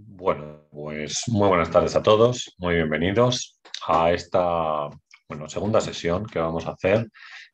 [0.00, 4.88] Bueno, pues muy buenas tardes a todos, muy bienvenidos a esta
[5.28, 7.08] bueno, segunda sesión que vamos a hacer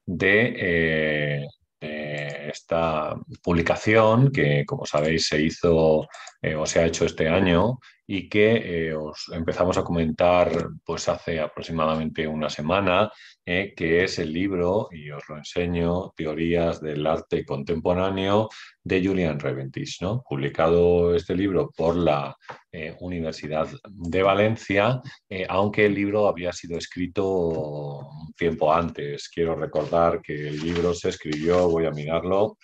[0.05, 1.47] de,
[1.81, 6.07] eh, esta publicación que, como sabéis, se hizo
[6.43, 11.09] eh, o se ha hecho este año y que eh, os empezamos a comentar pues
[11.09, 13.11] hace aproximadamente una semana,
[13.47, 18.49] eh, que es el libro, y os lo enseño, Teorías del Arte Contemporáneo
[18.83, 20.23] de Julian Reventis, ¿no?
[20.29, 22.37] publicado este libro por la
[22.71, 25.01] eh, Universidad de Valencia,
[25.49, 29.29] aunque el libro había sido escrito un tiempo antes.
[29.29, 32.59] Quiero recordar que el libro se escribió, voy a mirarlo,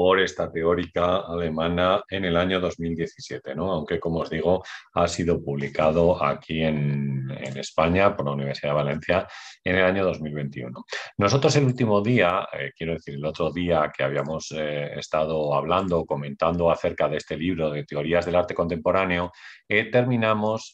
[0.00, 3.70] por esta teórica alemana en el año 2017, ¿no?
[3.70, 4.64] aunque como os digo
[4.94, 9.28] ha sido publicado aquí en, España por la Universidad de Valencia
[9.62, 10.84] en el año 2021.
[11.18, 16.06] Nosotros el último día, eh, quiero decir el otro día que habíamos eh, estado hablando,
[16.06, 19.32] comentando acerca de este libro de teorías del arte contemporáneo,
[19.68, 20.72] eh, terminamos,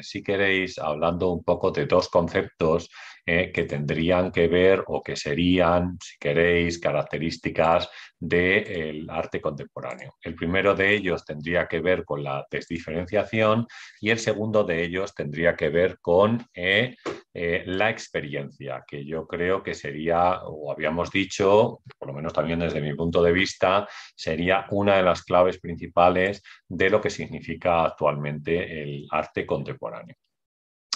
[0.00, 2.88] si queréis, hablando un poco de dos conceptos
[3.28, 10.14] eh, que tendrían que ver o que serían, si queréis, características del arte contemporáneo.
[10.22, 13.66] El primero de ellos tendría que ver con la desdiferenciación
[14.00, 16.94] y el segundo de ellos tendría que ver con eh,
[17.34, 22.60] eh, la experiencia, que yo creo que sería, o habíamos dicho, por lo menos también
[22.60, 27.84] desde mi punto de vista, sería una de las claves principales de lo que significa
[27.84, 30.14] actualmente el arte contemporáneo.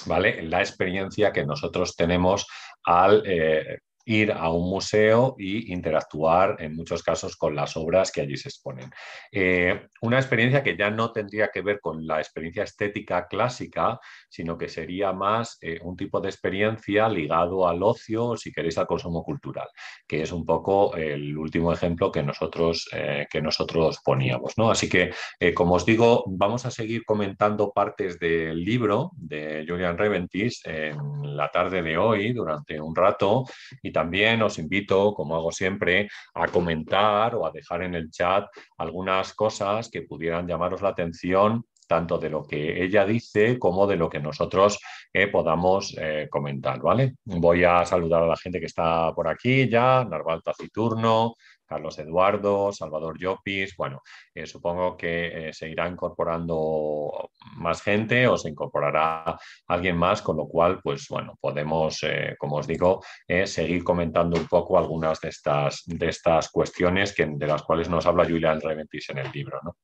[0.07, 0.43] ¿Vale?
[0.43, 2.47] La experiencia que nosotros tenemos
[2.85, 8.21] al eh, ir a un museo e interactuar en muchos casos con las obras que
[8.21, 8.91] allí se exponen.
[9.31, 14.57] Eh, una experiencia que ya no tendría que ver con la experiencia estética clásica, sino
[14.57, 19.23] que sería más eh, un tipo de experiencia ligado al ocio, si queréis, al consumo
[19.23, 19.69] cultural,
[20.07, 24.57] que es un poco el último ejemplo que nosotros, eh, que nosotros poníamos.
[24.57, 24.71] ¿no?
[24.71, 25.11] Así que,
[25.55, 31.51] como os digo, vamos a seguir comentando partes del libro de Julian Reventis en la
[31.51, 33.45] tarde de hoy, durante un rato,
[33.83, 38.47] y también os invito, como hago siempre, a comentar o a dejar en el chat
[38.79, 43.97] algunas cosas que pudieran llamaros la atención tanto de lo que ella dice como de
[43.97, 44.79] lo que nosotros
[45.13, 47.17] eh, podamos eh, comentar, ¿vale?
[47.25, 51.35] Voy a saludar a la gente que está por aquí ya, Narval Taciturno,
[51.71, 54.03] Carlos Eduardo, Salvador Llopis, bueno,
[54.35, 59.39] eh, supongo que se irá incorporando más gente o se incorporará
[59.69, 62.01] alguien más, con lo cual, pues bueno, podemos,
[62.39, 63.01] como os digo,
[63.45, 68.05] seguir comentando un poco algunas de estas, de estas cuestiones que, de las cuales nos
[68.05, 69.77] habla Julian Reventis en el libro, ¿no?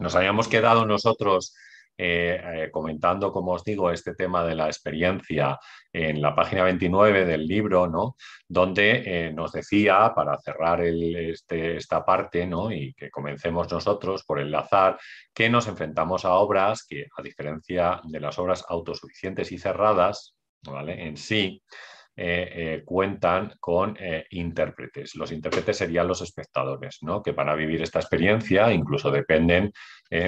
[0.00, 1.54] Nos habíamos quedado nosotros
[1.96, 5.58] eh, eh, comentando, como os digo, este tema de la experiencia
[5.92, 8.16] en la página 29 del libro, ¿no?
[8.48, 12.72] donde eh, nos decía, para cerrar este, esta parte ¿no?
[12.72, 14.98] y que comencemos nosotros por enlazar,
[15.32, 21.06] que nos enfrentamos a obras que, a diferencia de las obras autosuficientes y cerradas, ¿vale?
[21.06, 21.62] en sí,
[22.16, 25.16] eh, eh, cuentan con eh, intérpretes.
[25.16, 27.20] Los intérpretes serían los espectadores, ¿no?
[27.20, 29.72] que para vivir esta experiencia incluso dependen,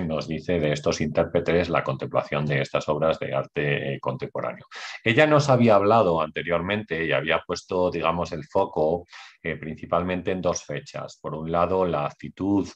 [0.04, 4.64] nos dice, de estos intérpretes la contemplación de estas obras de arte contemporáneo.
[5.04, 9.06] Ella nos había hablado anteriormente y había puesto, digamos, el foco
[9.40, 11.20] principalmente en dos fechas.
[11.22, 12.68] Por un lado, la actitud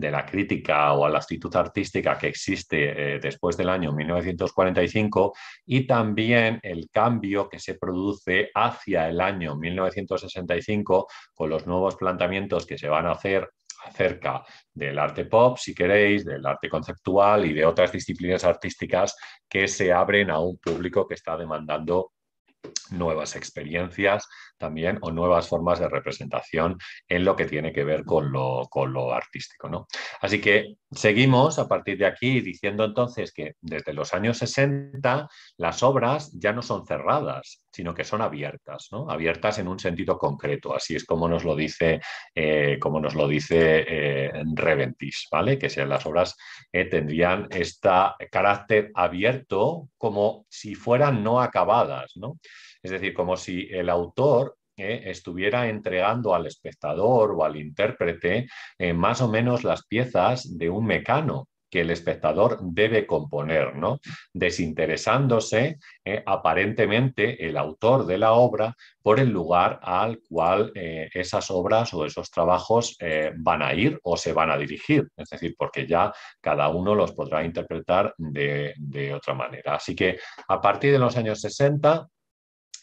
[0.00, 5.32] de la crítica o a la actitud artística que existe eh, después del año 1945
[5.66, 12.66] y también el cambio que se produce hacia el año 1965 con los nuevos planteamientos
[12.66, 13.48] que se van a hacer
[13.84, 19.16] acerca del arte pop, si queréis, del arte conceptual y de otras disciplinas artísticas
[19.48, 22.12] que se abren a un público que está demandando
[22.90, 24.26] nuevas experiencias
[24.58, 26.78] también o nuevas formas de representación
[27.08, 29.68] en lo que tiene que ver con lo, con lo artístico.
[29.68, 29.86] ¿no?
[30.20, 35.28] Así que seguimos a partir de aquí diciendo entonces que desde los años 60
[35.58, 39.10] las obras ya no son cerradas, sino que son abiertas, ¿no?
[39.10, 40.74] abiertas en un sentido concreto.
[40.74, 42.00] Así es como nos lo dice,
[42.34, 45.58] eh, como nos lo dice eh, Reventis, ¿vale?
[45.58, 46.36] que sean las obras
[46.72, 47.90] eh, tendrían este
[48.30, 52.12] carácter abierto como si fueran no acabadas.
[52.16, 52.38] ¿no?
[52.86, 58.46] Es decir, como si el autor eh, estuviera entregando al espectador o al intérprete
[58.78, 63.98] eh, más o menos las piezas de un mecano que el espectador debe componer, ¿no?
[64.32, 71.92] desinteresándose eh, aparentemente el autor de la obra por el lugar al cual esas obras
[71.92, 72.96] o esos trabajos
[73.36, 77.12] van a ir o se van a dirigir, es decir, porque ya cada uno los
[77.12, 79.76] podrá interpretar de, de otra manera.
[79.76, 80.18] Así que
[80.48, 82.08] a partir de los años 60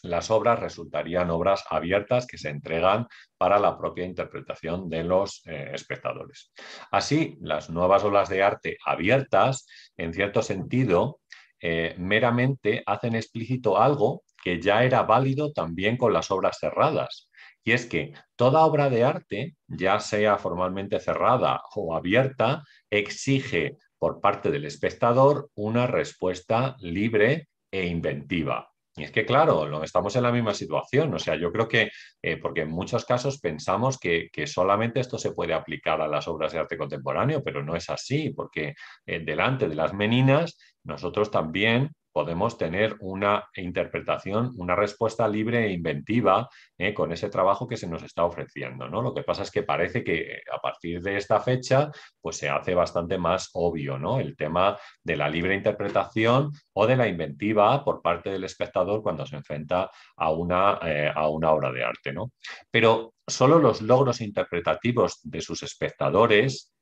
[0.04, 3.06] las obras resultarían obras abiertas que se entregan
[3.38, 6.52] para la propia interpretación de los eh, espectadores.
[6.90, 9.66] Así, las nuevas obras de arte abiertas,
[9.96, 11.20] en cierto sentido,
[11.60, 17.30] eh, meramente hacen explícito algo que ya era válido también con las obras cerradas.
[17.64, 24.20] Y es que toda obra de arte, ya sea formalmente cerrada o abierta, exige por
[24.20, 28.73] parte del espectador una respuesta libre e inventiva.
[28.96, 31.12] Y es que, claro, estamos en la misma situación.
[31.14, 31.90] O sea, yo creo que,
[32.22, 36.52] eh, porque en muchos casos pensamos que, solamente esto se puede aplicar a las obras
[36.52, 38.74] de arte contemporáneo, pero no es así, porque
[39.06, 45.72] eh, delante de las meninas nosotros también podemos tener una interpretación, una respuesta libre e
[45.72, 48.88] inventiva eh, con ese trabajo que se nos está ofreciendo.
[48.88, 49.02] ¿no?
[49.02, 51.90] Lo que pasa es que parece que a partir de esta fecha
[52.20, 54.20] pues se hace bastante más obvio ¿no?
[54.20, 59.26] el tema de la libre interpretación o de la inventiva por parte del espectador cuando
[59.26, 62.12] se enfrenta a una, eh, a una obra de arte.
[62.12, 62.30] ¿no?
[62.70, 66.72] Pero solo los logros interpretativos de sus espectadores,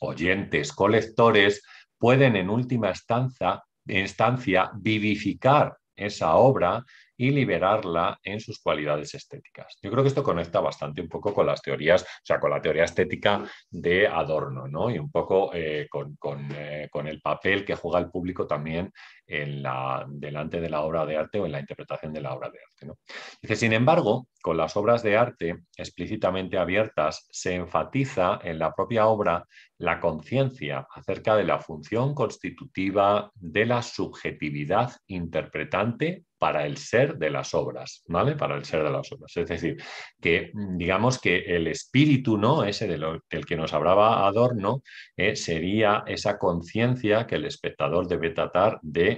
[0.00, 1.62] oyentes, colectores,
[1.96, 6.84] pueden en última instancia instancia vivificar esa obra
[7.16, 9.76] y liberarla en sus cualidades estéticas.
[9.82, 12.62] Yo creo que esto conecta bastante un poco con las teorías, o sea, con la
[12.62, 14.88] teoría estética de Adorno, ¿no?
[14.88, 18.92] Y un poco eh, eh, con, el papel que juega el público también
[19.28, 22.48] en la, delante de la obra de arte o en la interpretación de la obra
[22.48, 22.86] de arte.
[22.86, 22.94] ¿no?
[23.42, 29.06] Dice, sin embargo, con las obras de arte explícitamente abiertas, se enfatiza en la propia
[29.06, 29.44] obra
[29.76, 37.30] la conciencia acerca de la función constitutiva de la subjetividad interpretante para el ser de
[37.30, 38.36] las obras, ¿vale?
[38.36, 39.36] Para el ser de las obras.
[39.36, 39.76] Es decir,
[40.20, 42.64] que digamos que el espíritu, ¿no?
[42.64, 44.82] Ese de lo, del que nos hablaba Adorno,
[45.16, 49.17] eh, sería esa conciencia que el espectador debe tratar de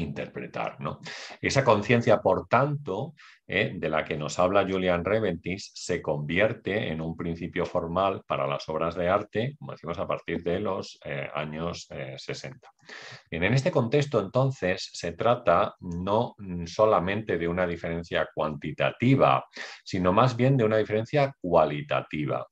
[0.00, 0.80] interpretar.
[0.80, 1.00] ¿no?
[1.40, 3.14] Esa conciencia, por tanto,
[3.50, 8.46] eh, de la que nos habla Julian Reventis, se convierte en un principio formal para
[8.46, 12.68] las obras de arte, como decimos, a partir de los eh, años 60.
[13.30, 16.34] Eh, en este contexto, entonces, se trata no
[16.66, 19.42] solamente de una diferencia cuantitativa,
[19.82, 22.46] sino más bien de una diferencia cualitativa.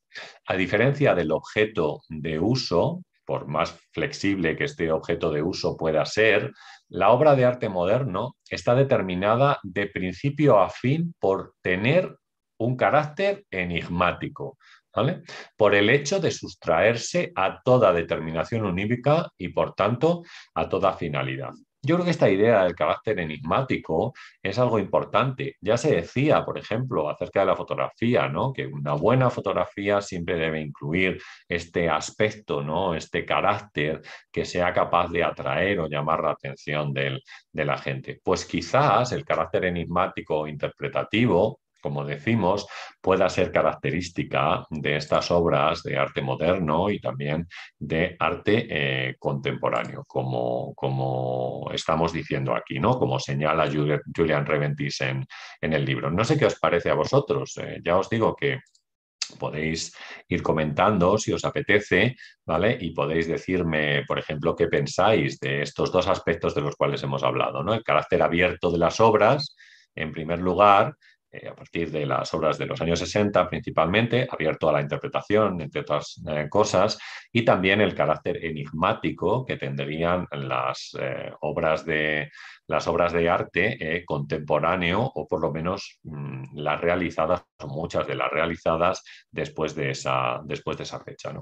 [0.47, 6.07] A diferencia del objeto de uso, por más flexible que este objeto de uso pueda
[6.07, 6.53] ser,
[6.89, 12.17] la obra de arte moderno está determinada de principio a fin por tener
[12.59, 14.59] un carácter enigmático,
[14.95, 15.23] ¿vale?
[15.57, 20.23] Por el hecho de sustraerse a toda determinación unívoca y, por tanto,
[20.55, 21.53] a toda finalidad.
[21.87, 24.13] Yo creo que esta idea del carácter enigmático
[24.43, 25.55] es algo importante.
[25.61, 28.53] Ya se decía, por ejemplo, acerca de la fotografía, ¿no?
[28.53, 32.93] que una buena fotografía siempre debe incluir este aspecto, ¿no?
[32.97, 34.03] este carácter
[34.33, 37.21] que sea capaz de atraer o llamar la atención de
[37.53, 38.21] la gente.
[38.21, 42.67] Pues quizás el carácter enigmático interpretativo como decimos,
[43.01, 47.47] pueda ser característica de estas obras de arte moderno y también
[47.79, 52.99] de arte eh, contemporáneo, como, como, estamos diciendo aquí, ¿no?
[52.99, 55.25] como señala Julian Reventis en,
[55.61, 56.11] el libro.
[56.11, 58.59] No sé qué os parece a vosotros, eh, ya os digo que
[59.39, 59.95] podéis
[60.27, 62.77] ir comentando si os apetece, ¿vale?
[62.81, 67.23] Y podéis decirme, por ejemplo, qué pensáis de estos dos aspectos de los cuales hemos
[67.23, 67.75] hablado, ¿no?
[67.75, 69.55] El carácter abierto de las obras,
[69.95, 70.97] en primer lugar,
[71.37, 75.61] eh, a partir de las obras de los años 60 principalmente, abierto a la interpretación,
[75.61, 76.99] entre otras eh, cosas,
[77.33, 82.31] y también el carácter enigmático que tendrían las, eh, obras, de,
[82.67, 88.15] las obras de arte contemporáneo, o por lo menos mm, las realizadas, o muchas de
[88.15, 91.33] las realizadas después de esa, después de esa fecha.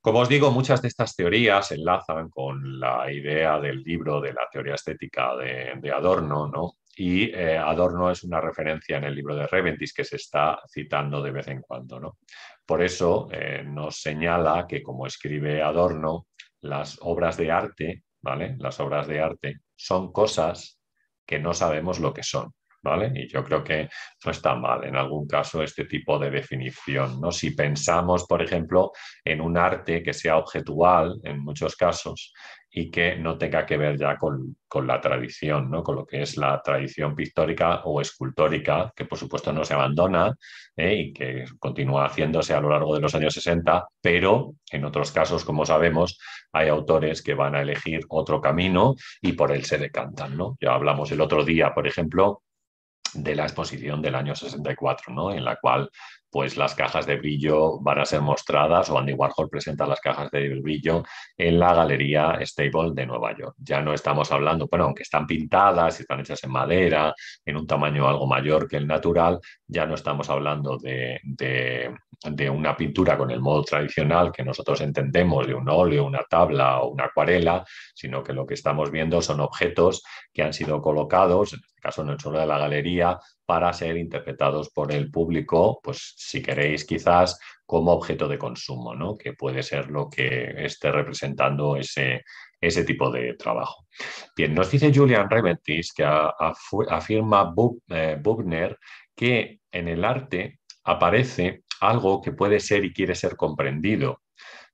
[0.00, 4.48] Como os digo, muchas de estas teorías enlazan con la idea del libro de la
[4.50, 6.76] teoría estética de, de Adorno, ¿no?
[7.02, 11.22] Y eh, Adorno es una referencia en el libro de Reventis que se está citando
[11.22, 11.98] de vez en cuando.
[11.98, 12.18] ¿no?
[12.66, 16.26] Por eso eh, nos señala que, como escribe Adorno,
[16.60, 18.54] las obras de arte, ¿vale?
[18.58, 20.78] Las obras de arte son cosas
[21.24, 22.52] que no sabemos lo que son.
[23.14, 23.88] Y yo creo que
[24.24, 27.20] no está mal en algún caso este tipo de definición.
[27.20, 27.30] ¿no?
[27.30, 28.92] Si pensamos, por ejemplo,
[29.24, 32.32] en un arte que sea objetual, en muchos casos,
[32.72, 34.56] y que no tenga que ver ya con,
[34.86, 35.82] la tradición, ¿no?
[35.82, 40.36] con lo que es la tradición pictórica o escultórica, que por supuesto no se abandona
[40.76, 40.94] ¿eh?
[40.94, 45.44] y que continúa haciéndose a lo largo de los años 60, pero en otros casos,
[45.44, 46.18] como sabemos,
[46.52, 50.36] hay autores que van a elegir otro camino y por él se decantan.
[50.36, 50.56] ¿no?
[50.60, 52.42] Ya hablamos el otro día, por ejemplo,
[53.14, 55.32] de la exposición del año 64, ¿no?
[55.32, 55.90] en la cual
[56.30, 60.30] pues las cajas de brillo van a ser mostradas o Andy Warhol presenta las cajas
[60.30, 61.02] de brillo
[61.36, 63.56] en la Galería Stable de Nueva York.
[63.58, 67.66] Ya no estamos hablando, bueno, aunque están pintadas y están hechas en madera, en un
[67.66, 73.30] tamaño algo mayor que el natural, ya no estamos hablando de, de una pintura con
[73.30, 78.22] el modo tradicional que nosotros entendemos de un óleo, una tabla o una acuarela, sino
[78.22, 82.10] que lo que estamos viendo son objetos que han sido colocados, en este caso en
[82.10, 83.18] el suelo de la galería,
[83.50, 89.18] para ser interpretados por el público, pues si queréis quizás como objeto de consumo, ¿no?
[89.18, 92.22] que puede ser lo que esté representando ese,
[92.60, 93.88] ese tipo de trabajo.
[94.36, 97.52] Bien, nos dice Julian Reventis que afirma
[97.88, 98.78] eh, Bubner
[99.16, 104.22] que en el arte aparece algo que puede ser y quiere ser comprendido,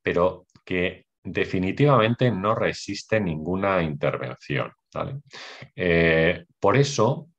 [0.03, 4.71] pero que definitivamente no resiste ninguna intervención.
[5.75, 7.31] Eh, por eso,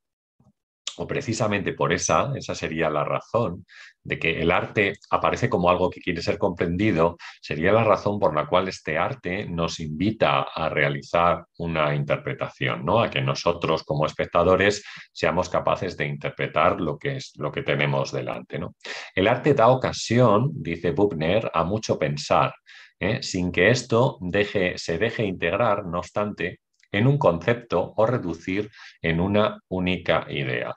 [0.98, 3.64] o precisamente por esa, esa sería la razón
[4.02, 8.34] de que el arte aparece como algo que quiere ser comprendido, sería la razón por
[8.34, 13.00] la cual este arte nos invita a realizar una interpretación, ¿no?
[13.00, 18.12] A que nosotros como espectadores seamos capaces de interpretar lo que es lo que tenemos
[18.12, 18.74] delante, ¿no?
[19.14, 22.54] El arte da ocasión, dice Buchner, a mucho pensar,
[22.98, 23.22] ¿eh?
[23.22, 26.60] sin que esto deje, se deje integrar, no obstante,
[26.92, 28.70] en un concepto o reducir
[29.02, 30.74] en una única idea.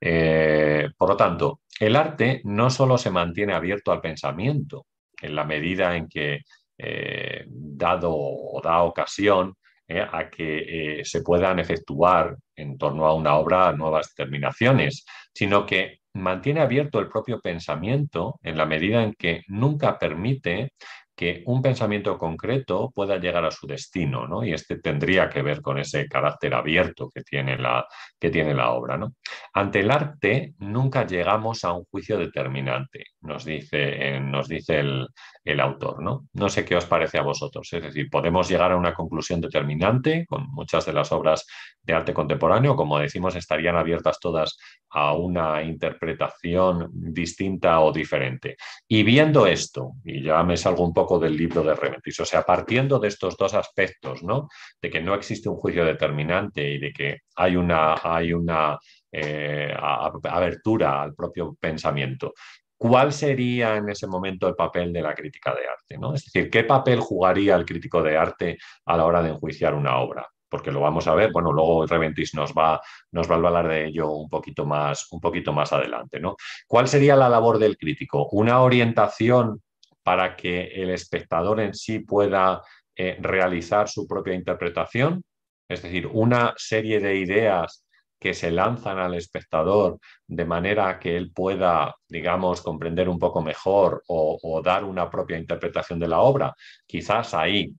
[0.00, 4.86] Eh, por lo tanto, el arte no solo se mantiene abierto al pensamiento,
[5.20, 6.40] en la medida en que,
[6.78, 9.54] eh, dado o da ocasión
[9.88, 16.00] eh, a que se puedan efectuar en torno a una obra nuevas determinaciones, sino que
[16.14, 20.72] mantiene abierto el propio pensamiento en la medida en que nunca permite
[21.18, 24.44] que un pensamiento concreto pueda llegar a su destino, ¿no?
[24.44, 27.84] Y este tendría que ver con ese carácter abierto que tiene la,
[28.20, 29.14] que tiene la obra, ¿no?
[29.52, 35.08] Ante el arte nunca llegamos a un juicio determinante, nos dice, nos dice el,
[35.48, 36.26] el autor, ¿no?
[36.34, 40.26] No sé qué os parece a vosotros, es decir, podemos llegar a una conclusión determinante
[40.26, 41.46] con muchas de las obras
[41.82, 44.58] de arte contemporáneo, como decimos, estarían abiertas todas
[44.90, 48.56] a una interpretación distinta o diferente.
[48.86, 52.42] Y viendo esto, y ya me salgo un poco del libro de Remetis, o sea,
[52.42, 54.48] partiendo de estos dos aspectos, ¿no?
[54.82, 58.78] De que no existe un juicio determinante y de que hay una, hay una
[59.10, 62.34] eh, abertura al propio pensamiento.
[62.78, 65.98] ¿Cuál sería en ese momento el papel de la crítica de arte?
[65.98, 66.14] ¿no?
[66.14, 69.98] Es decir, ¿qué papel jugaría el crítico de arte a la hora de enjuiciar una
[69.98, 70.26] obra?
[70.48, 72.80] porque lo vamos a ver, bueno, luego Reventis nos va,
[73.12, 76.20] nos va a hablar de ello un poquito más, un poquito más adelante.
[76.20, 76.36] ¿no?
[76.66, 78.28] ¿Cuál sería la labor del crítico?
[78.32, 79.62] ¿Una orientación
[80.02, 82.62] para que el espectador en sí pueda
[82.96, 85.22] eh, realizar su propia interpretación?
[85.68, 87.84] Es decir, una serie de ideas
[88.18, 94.02] que se lanzan al espectador de manera que él pueda, digamos, comprender un poco mejor
[94.08, 96.54] o, dar una propia interpretación de la obra.
[96.86, 97.72] Quizás ahí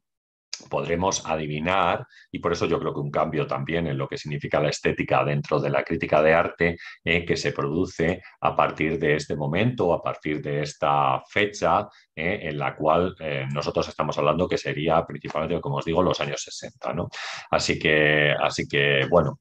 [0.70, 4.60] podremos adivinar, y por eso yo creo que un cambio también en lo que significa
[4.60, 9.16] la estética dentro de la crítica de arte eh, que se produce a partir de
[9.16, 14.48] este momento, a partir de esta fecha eh, en la cual eh, nosotros estamos hablando
[14.48, 16.94] que sería principalmente, como os digo, los años 60.
[16.94, 17.10] ¿no?
[17.52, 19.40] Así, que, así que, bueno,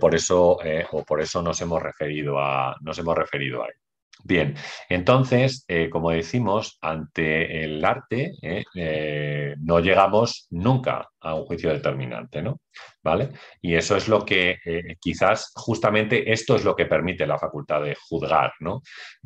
[0.00, 0.58] por, eso,
[0.92, 3.81] o por eso nos hemos referido a, nos hemos referido a ello.
[4.24, 4.54] Bien,
[4.88, 11.70] entonces, eh, como decimos, ante el arte eh, eh, no llegamos nunca a un juicio
[11.70, 12.60] determinante, ¿no?
[13.02, 13.30] ¿Vale?
[13.60, 14.58] Y eso es lo que
[15.00, 18.82] quizás justamente esto es lo que permite la facultad de juzgar, ¿no?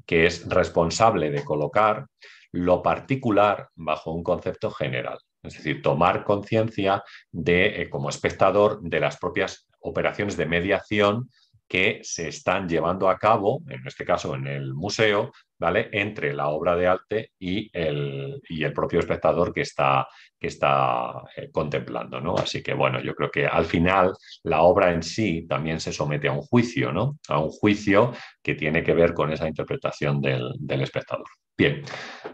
[0.07, 2.07] Que es responsable de colocar
[2.53, 5.19] lo particular bajo un concepto general.
[5.43, 11.31] Es decir, tomar conciencia de, como espectador, de las propias operaciones de mediación
[11.69, 15.89] que se están llevando a cabo, en este caso en el museo, ¿vale?
[15.93, 20.07] entre la obra de arte y el, y el propio espectador que está,
[20.39, 22.21] que está eh, contemplando.
[22.21, 22.37] ¿no?
[22.37, 24.13] Así que bueno, yo creo que al final
[24.45, 27.19] la obra en sí también se somete a un juicio, ¿no?
[27.29, 31.27] a un juicio que tiene que ver con esa interpretación del, del espectador.
[31.59, 31.83] Bien,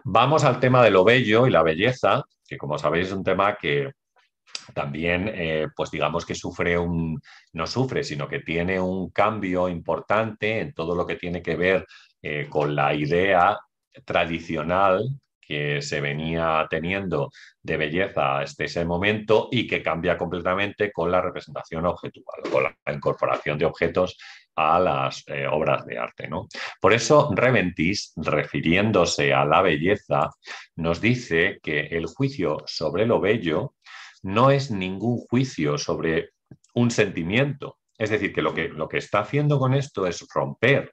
[0.04, 3.56] vamos al tema de lo bello y la belleza, que como sabéis es un tema
[3.56, 3.92] que
[4.74, 7.20] también, eh, pues digamos que sufre un,
[7.52, 11.86] no sufre, sino que tiene un cambio importante en todo lo que tiene que ver
[12.22, 13.58] eh, con la idea
[14.04, 15.02] tradicional
[15.40, 21.20] que se venía teniendo de belleza hasta ese momento y que cambia completamente con la
[21.20, 24.16] representación objetual, con la incorporación de objetos
[24.56, 26.28] a las eh, obras de arte.
[26.28, 26.46] ¿no?
[26.80, 30.30] Por eso Reventis, refiriéndose a la belleza,
[30.76, 33.74] nos dice que el juicio sobre lo bello
[34.22, 36.30] no es ningún juicio sobre
[36.74, 37.78] un sentimiento.
[37.98, 40.92] Es decir, que lo que, lo que está haciendo con esto es romper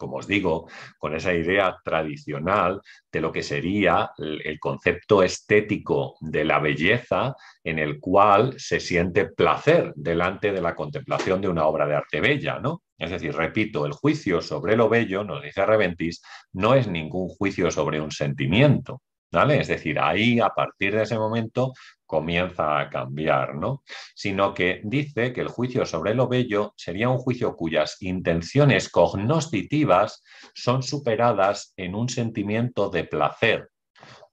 [0.00, 2.80] como os digo, con esa idea tradicional
[3.12, 9.26] de lo que sería el concepto estético de la belleza en el cual se siente
[9.26, 12.82] placer delante de la contemplación de una obra de arte bella, ¿no?
[12.98, 17.70] Es decir, repito, el juicio sobre lo bello, nos dice Reventis, no es ningún juicio
[17.70, 19.02] sobre un sentimiento,
[19.32, 19.60] ¿Vale?
[19.60, 21.72] Es decir, ahí a partir de ese momento
[22.10, 23.84] comienza a cambiar, ¿no?
[24.16, 30.24] Sino que dice que el juicio sobre lo bello sería un juicio cuyas intenciones cognoscitivas
[30.52, 33.68] son superadas en un sentimiento de placer,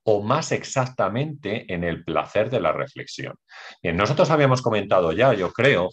[0.01, 3.35] o más exactamente en el placer de la reflexión.
[3.83, 5.91] nosotros habíamos comentado ya, yo creo,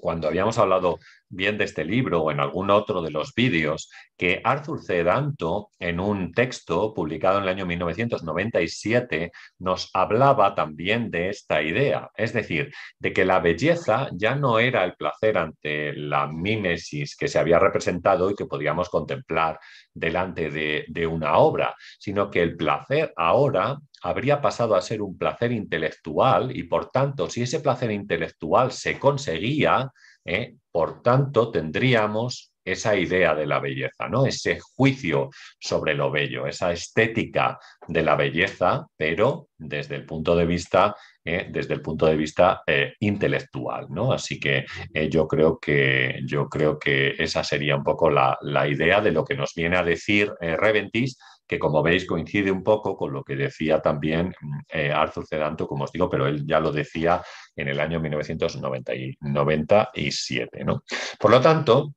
[0.00, 0.98] cuando habíamos hablado
[1.34, 5.04] bien de este libro o en algún otro de los vídeos, que Arthur C.
[5.04, 12.10] Danto, en un texto publicado en el año 1997, nos hablaba también de esta idea,
[12.16, 17.28] es decir, de que la belleza ya no era el placer ante la mímesis que
[17.28, 19.58] se había representado y que podíamos contemplar
[19.92, 25.16] delante de, de una obra, sino que el placer ahora habría pasado a ser un
[25.16, 29.90] placer intelectual y por tanto, si ese placer intelectual se conseguía,
[30.24, 30.56] ¿eh?
[30.70, 34.24] Por tanto, tendríamos esa idea de la belleza, ¿no?
[34.24, 35.28] Ese juicio
[35.60, 41.46] sobre lo bello, esa estética de la belleza, pero desde el punto de vista, ¿eh?
[41.50, 44.14] desde el punto de vista eh, intelectual, ¿no?
[44.14, 44.64] Así que
[45.10, 49.24] yo, creo que yo creo que esa sería un poco la, la idea de lo
[49.24, 53.36] que nos viene a decir Reventis que como veis coincide un poco con lo que
[53.36, 54.34] decía también
[54.68, 57.22] eh, Arthur Cedanto, como os digo, pero él ya lo decía
[57.54, 60.64] en el año 1997.
[60.64, 60.82] ¿no?
[61.18, 61.94] Por lo tanto,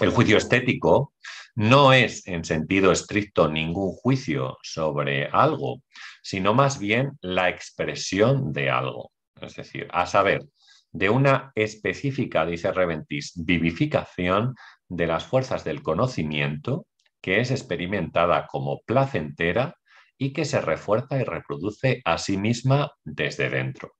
[0.00, 1.14] el juicio estético
[1.54, 5.82] no es en sentido estricto ningún juicio sobre algo,
[6.22, 9.12] sino más bien la expresión de algo.
[9.40, 10.42] Es decir, a saber,
[10.90, 14.54] de una específica, dice Reventis, vivificación
[14.88, 16.86] de las fuerzas del conocimiento
[17.24, 19.78] que es experimentada como placentera
[20.18, 23.94] y que se refuerza y reproduce a sí misma desde dentro.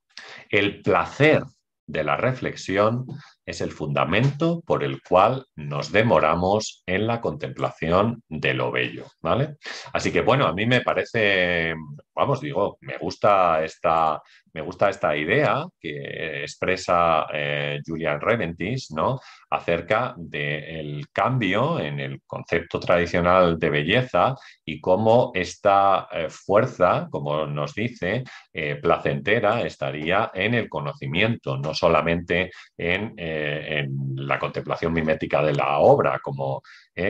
[0.51, 1.43] El placer
[1.87, 3.07] de la reflexión
[3.47, 9.57] es el fundamento por el cual nos demoramos en la contemplación de lo bello, ¿vale?
[9.93, 11.75] Así que bueno, a mí me parece,
[12.15, 14.23] vamos, digo, me gusta esta,
[14.53, 19.21] me gusta esta idea que expresa eh, Julian Reventis, ¿no?
[19.55, 27.47] acerca del cambio en el concepto tradicional de belleza y cómo esta eh, fuerza, como
[27.47, 35.43] nos dice, eh, placentera, estaría en el conocimiento, no solamente en, en, la contemplación mimética
[35.43, 36.63] de la obra, como,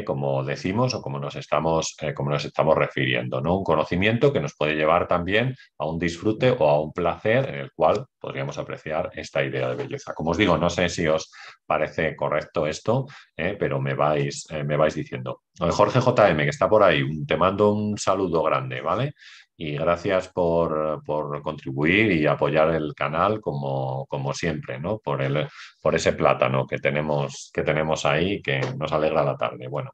[0.04, 3.40] como decimos o como nos, estamos, como nos estamos refiriendo.
[3.40, 3.58] ¿no?
[3.58, 7.54] Un conocimiento que nos puede llevar también a un disfrute o a un placer en
[7.56, 10.14] el cual podríamos apreciar esta idea de belleza.
[10.14, 11.30] Como os digo, no sé si os
[11.66, 13.06] parece correcto esto,
[13.36, 15.42] eh, pero me vais, eh, me vais diciendo.
[15.58, 19.12] Jorge JM, que está por ahí, te mando un saludo grande, ¿vale?
[19.56, 21.02] Y gracias por,
[21.42, 24.98] contribuir y apoyar el canal como, como siempre, ¿no?
[24.98, 25.46] Por, el,
[25.80, 29.68] por ese plátano que tenemos, que tenemos ahí que nos alegra la tarde.
[29.68, 29.92] Bueno,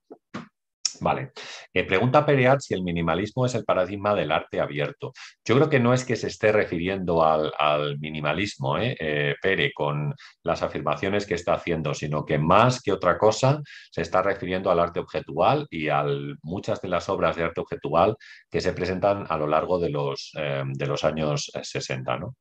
[1.00, 1.32] Vale.
[1.72, 5.12] Eh, pregunta Pereat si el minimalismo es el paradigma del arte abierto.
[5.44, 8.96] Yo creo que no es que se esté refiriendo al, minimalismo, ¿eh?
[9.00, 13.60] Eh, Pere, con las afirmaciones que está haciendo, sino que más que otra cosa
[13.90, 16.04] se está refiriendo al arte objetual y a
[16.42, 18.16] muchas de las obras de arte objetual
[18.50, 22.18] que se presentan a lo largo de los, de los años 60.
[22.18, 22.36] ¿no?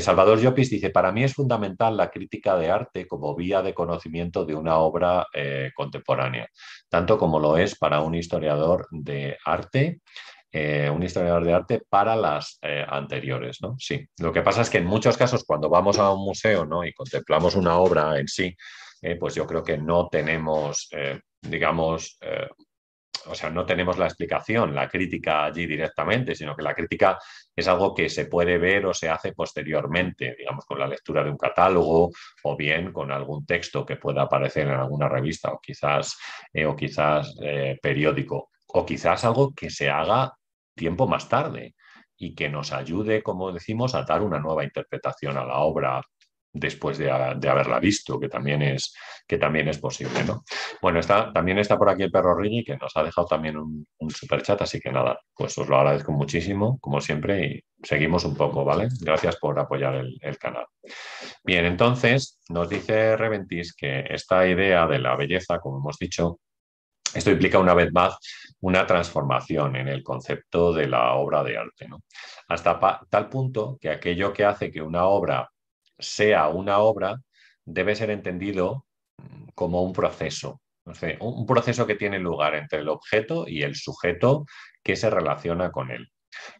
[0.00, 4.44] Salvador Llopis dice, para mí es fundamental la crítica de arte como vía de conocimiento
[4.44, 5.26] de una obra
[5.74, 6.48] contemporánea,
[6.88, 10.00] tanto como lo es para un historiador de arte,
[10.52, 13.76] eh, un historiador de arte para las eh, anteriores, ¿no?
[13.78, 14.06] Sí.
[14.18, 16.84] Lo que pasa es que en muchos casos, cuando vamos a un museo ¿no?
[16.84, 18.56] y contemplamos una obra en sí,
[19.02, 20.88] eh, pues yo creo que no tenemos,
[21.42, 22.18] digamos,
[23.28, 27.18] o sea, no tenemos la explicación, la crítica allí directamente, sino que la crítica
[27.54, 31.30] es algo que se puede ver o se hace posteriormente, digamos, con la lectura de
[31.30, 32.10] un catálogo
[32.42, 36.16] o bien con algún texto que pueda aparecer en alguna revista o quizás,
[36.52, 40.32] eh, o quizás eh, periódico, o quizás algo que se haga
[40.74, 41.74] tiempo más tarde
[42.18, 46.00] y que nos ayude, como decimos, a dar una nueva interpretación a la obra
[46.58, 48.94] después de, haberla visto, que también es,
[49.26, 50.24] que también es posible.
[50.24, 50.44] ¿no?
[50.80, 53.86] Bueno, está, también está por aquí el perro Rigi, que nos ha dejado también un,
[54.10, 58.36] super chat, así que nada, pues os lo agradezco muchísimo, como siempre, y seguimos un
[58.36, 58.88] poco, ¿vale?
[59.00, 60.66] Gracias por apoyar el, el canal.
[61.44, 66.40] Bien, entonces nos dice Reventis que esta idea de la belleza, como hemos dicho,
[67.14, 68.18] esto implica una vez más
[68.60, 72.02] una transformación en el concepto de la obra de arte, ¿no?
[72.48, 75.50] hasta tal punto que aquello que hace que una obra
[75.98, 77.20] sea una obra
[77.64, 78.86] debe ser entendido
[79.54, 80.60] como un proceso,
[81.20, 84.46] un proceso que tiene lugar entre el objeto y el sujeto
[84.82, 86.08] que se relaciona con él.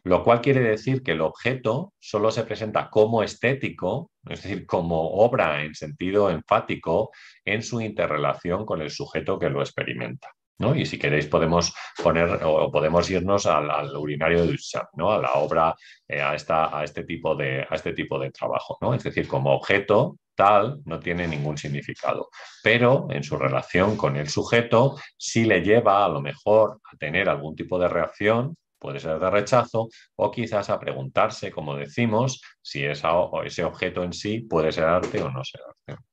[0.03, 5.11] Lo cual quiere decir que el objeto solo se presenta como estético, es decir, como
[5.11, 7.11] obra en sentido enfático,
[7.45, 10.29] en su interrelación con el sujeto que lo experimenta.
[10.59, 15.11] Y si queréis podemos poner o podemos irnos al, urinario de Duchamp, ¿no?
[15.11, 15.75] a la obra,
[16.07, 18.77] eh, a, esta, a, este tipo de, a este tipo de trabajo.
[18.81, 18.93] ¿no?
[18.93, 22.29] Es decir, como objeto tal no tiene ningún significado,
[22.63, 27.27] pero en su relación con el sujeto sí le lleva a lo mejor a tener
[27.27, 32.85] algún tipo de reacción puede ser de rechazo o quizás a preguntarse, como decimos, si
[32.85, 36.03] ese objeto en sí puede ser arte o no ser arte.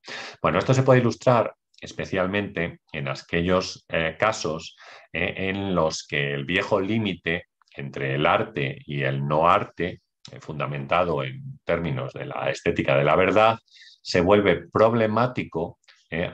[0.41, 4.77] Bueno, esto se puede ilustrar especialmente en aquellos eh, casos
[5.13, 10.01] eh, en los que el viejo límite entre el arte y el no arte,
[10.33, 13.59] eh, fundamentado en términos de la estética de la verdad,
[14.03, 15.79] se vuelve problemático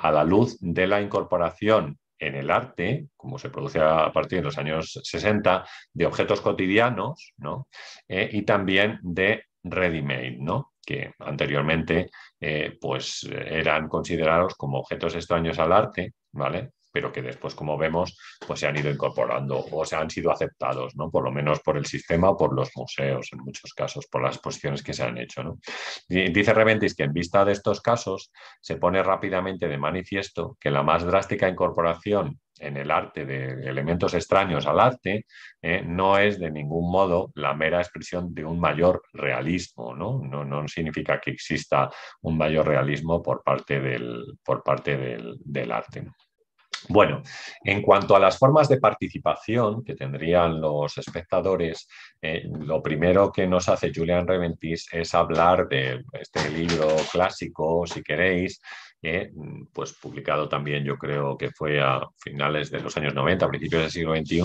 [0.03, 4.45] a la luz de la incorporación en el arte, como se produce a partir de
[4.45, 7.67] los años 60, de objetos cotidianos ¿no?
[8.09, 10.73] y también de ready-made, ¿no?
[10.91, 16.73] Que anteriormente eh, pues, eran considerados como objetos extraños al arte, ¿vale?
[16.93, 20.97] Pero que después, como vemos, pues se han ido incorporando o se han sido aceptados,
[20.97, 21.11] ¿no?
[21.11, 24.37] Por lo menos por el sistema o por los museos, en muchos casos, por las
[24.37, 25.59] exposiciones que se han hecho, ¿no?
[26.09, 30.83] Dice Reventis que en vista de estos casos se pone rápidamente de manifiesto que la
[30.83, 35.27] más drástica incorporación en el arte de elementos extraños al arte
[35.63, 40.21] eh, no es de ningún modo la mera expresión de un mayor realismo, ¿no?
[40.23, 45.73] No, no significa que exista un mayor realismo por parte del, por parte del, del
[45.73, 46.05] arte.
[46.89, 47.23] Bueno,
[47.65, 51.89] en cuanto a las formas de participación que tendrían los espectadores,
[52.23, 58.03] eh, lo primero que nos hace Julian Reventis es hablar de este libro clásico, si
[58.03, 58.61] queréis,
[59.73, 63.83] pues publicado también yo creo que fue a finales de los años 90, a principios
[63.83, 64.43] del siglo XXI,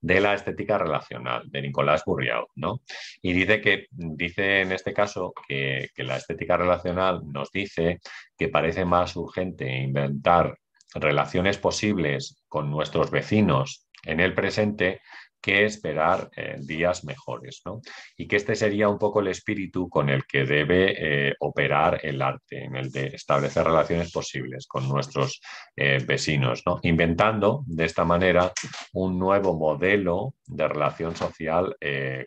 [0.00, 2.46] de la estética relacional de Nicolás Burriau.
[2.54, 2.80] ¿no?
[3.22, 7.98] Y dice que, dice en este caso que la estética relacional nos dice
[8.36, 10.56] que parece más urgente inventar
[10.94, 15.00] relaciones posibles con nuestros vecinos en el presente
[15.40, 17.62] que esperar eh, días mejores.
[17.64, 17.80] ¿no?
[18.16, 22.20] Y que este sería un poco el espíritu con el que debe eh, operar el
[22.22, 25.40] arte, en el de establecer relaciones posibles con nuestros
[25.76, 26.80] eh, vecinos, ¿no?
[26.82, 28.52] inventando de esta manera
[28.92, 31.76] un nuevo modelo de relación social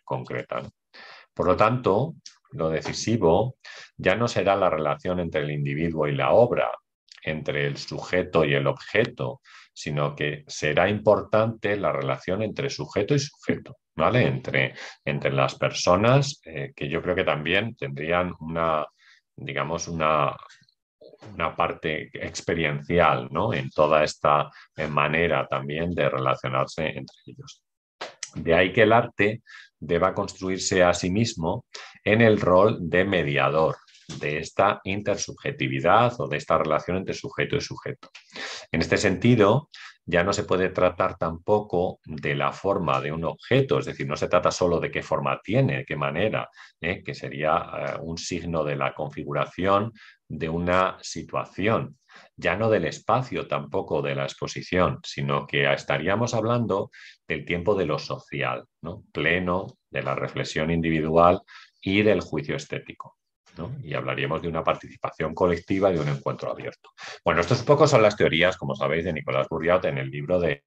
[0.03, 0.61] concreta.
[1.33, 2.15] Por lo tanto,
[2.51, 3.55] lo decisivo
[3.97, 6.71] ya no será la relación entre el individuo y la obra,
[7.23, 9.41] entre el sujeto y el objeto,
[9.73, 14.27] sino que será importante la relación entre sujeto y sujeto, ¿vale?
[14.27, 14.73] Entre,
[15.05, 18.85] entre las personas eh, que yo creo que también tendrían una,
[19.35, 20.35] digamos, una,
[21.33, 23.53] una parte experiencial ¿no?
[23.53, 24.49] en toda esta
[24.89, 27.63] manera también de relacionarse entre ellos.
[28.35, 29.41] De ahí que el arte
[29.79, 31.65] deba construirse a sí mismo
[32.03, 33.77] en el rol de mediador,
[34.19, 38.09] de esta intersubjetividad o de esta relación entre sujeto y sujeto.
[38.71, 39.69] En este sentido,
[40.05, 44.17] ya no se puede tratar tampoco de la forma de un objeto, es decir, no
[44.17, 47.03] se trata solo de qué forma tiene, de qué manera, ¿eh?
[47.03, 49.93] que sería eh, un signo de la configuración
[50.27, 51.97] de una situación,
[52.35, 56.89] ya no del espacio tampoco de la exposición, sino que estaríamos hablando
[57.27, 59.03] del tiempo de lo social, ¿no?
[59.11, 61.41] pleno de la reflexión individual
[61.81, 63.20] y del juicio estético
[63.83, 66.91] y hablaríamos de una participación colectiva y de un encuentro abierto.
[67.23, 70.39] Bueno, estos un poco son las teorías, como sabéis, de Nicolás Burriot en el libro
[70.39, 70.63] de,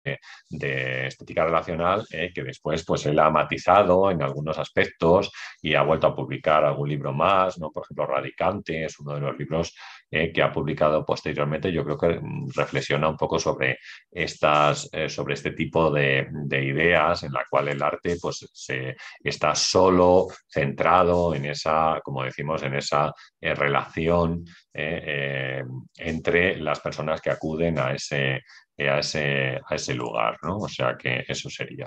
[0.51, 6.07] Estética Relacional, eh, que después pues, él ha matizado en algunos aspectos y ha vuelto
[6.07, 7.71] a publicar algún libro más, ¿no?
[7.71, 9.75] por ejemplo, Radicante es uno de los libros
[10.17, 11.73] eh, que ha publicado posteriormente.
[11.73, 13.81] Yo creo que mm, reflexiona un poco sobre,
[14.13, 19.57] estas, eh, sobre este tipo de, ideas en la cual el arte pues, se, está
[19.57, 27.79] solo centrado en esa, como decimos, en esa eh, relación entre las personas que acuden
[27.81, 28.43] a ese,
[28.79, 30.59] a ese, a ese lugar, ¿no?
[30.59, 31.87] O sea que eso sería.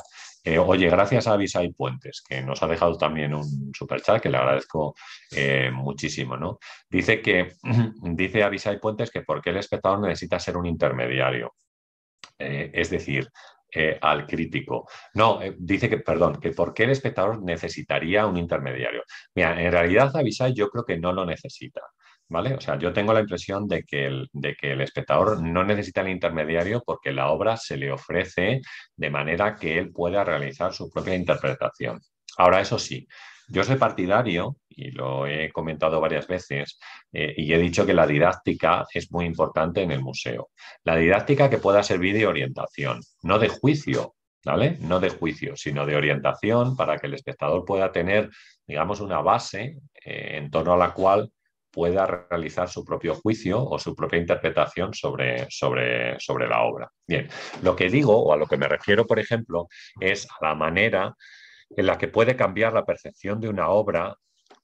[0.59, 4.37] Oye, gracias a Avisai Puentes, que nos ha dejado también un super chat, que le
[4.37, 4.95] agradezco
[5.73, 6.59] muchísimo, ¿no?
[6.89, 7.53] Dice que,
[8.01, 11.53] dice Puentes que porque el espectador necesita ser un intermediario.
[12.39, 13.27] es decir,
[13.69, 14.87] eh, al crítico.
[15.15, 19.03] No, eh, dice que, perdón, que por qué el espectador necesitaría un intermediario.
[19.35, 21.81] Mira, en realidad Avisai yo creo que no lo necesita.
[22.29, 22.55] ¿Vale?
[22.55, 26.01] O sea, yo tengo la impresión de que, el, de que el espectador no necesita
[26.01, 28.61] el intermediario porque la obra se le ofrece
[28.97, 32.01] de manera que él pueda realizar su propia interpretación.
[32.37, 33.07] Ahora, eso sí,
[33.49, 36.77] yo soy partidario, y lo he comentado varias veces,
[37.13, 40.49] eh, y he dicho que la didáctica es muy importante en el museo.
[40.83, 44.77] La didáctica que pueda servir de orientación, no de juicio, ¿vale?
[44.81, 48.29] No de juicio, sino de orientación para que el espectador pueda tener,
[48.67, 51.31] digamos, una base eh, en torno a la cual
[51.77, 56.91] pueda realizar su propio juicio o su propia interpretación sobre, sobre, sobre la obra.
[57.07, 57.29] Bien,
[57.61, 59.67] lo que digo o a lo que me refiero, por ejemplo,
[60.01, 61.15] es a la manera
[61.69, 64.15] en la que puede cambiar la percepción de una obra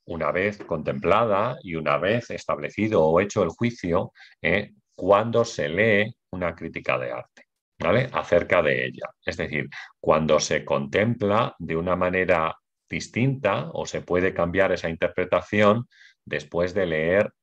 [0.06, 6.16] una vez contemplada y una vez establecido o hecho el juicio eh, cuando se lee
[6.32, 7.44] una crítica de arte.
[7.80, 8.10] ¿Vale?
[8.14, 9.10] acerca de ella.
[9.26, 9.68] Es decir,
[10.00, 12.56] cuando se contempla de una manera
[12.90, 15.88] distinta o se puede cambiar esa interpretación
[16.26, 17.34] después de leer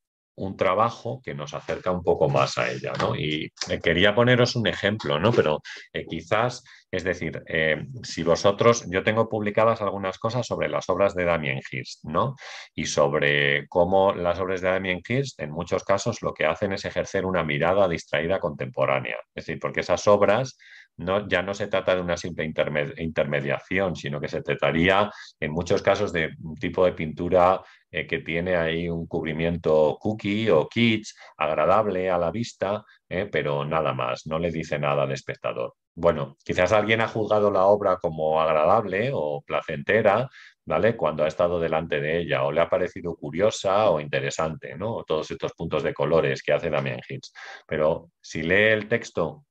[0.40, 3.14] un trabajo que nos acerca un poco más a ella, ¿no?
[3.14, 5.32] Y eh, quería poneros un ejemplo, ¿no?
[5.32, 5.60] Pero
[5.92, 11.14] eh, quizás, es decir, eh, si vosotros, yo tengo publicadas algunas cosas sobre las obras
[11.14, 12.36] de Damien Hirst, ¿no?
[12.74, 16.86] Y sobre cómo las obras de Damien Hirst, en muchos casos, lo que hacen es
[16.86, 19.18] ejercer una mirada distraída contemporánea.
[19.34, 20.56] Es decir, porque esas obras
[20.96, 22.50] no, ya no se trata de una simple
[22.96, 28.20] intermediación, sino que se trataría en muchos casos de un tipo de pintura eh, que
[28.20, 34.26] tiene ahí un cubrimiento cookie o kitsch, agradable a la vista, eh, pero nada más,
[34.26, 35.74] no le dice nada al espectador.
[35.94, 40.28] Bueno, quizás alguien ha juzgado la obra como agradable o placentera,
[40.64, 40.96] ¿vale?
[40.96, 45.04] Cuando ha estado delante de ella, o le ha parecido curiosa o interesante, ¿no?
[45.04, 47.32] Todos estos puntos de colores que hace Damien Hitz.
[47.66, 49.44] Pero si lee el texto,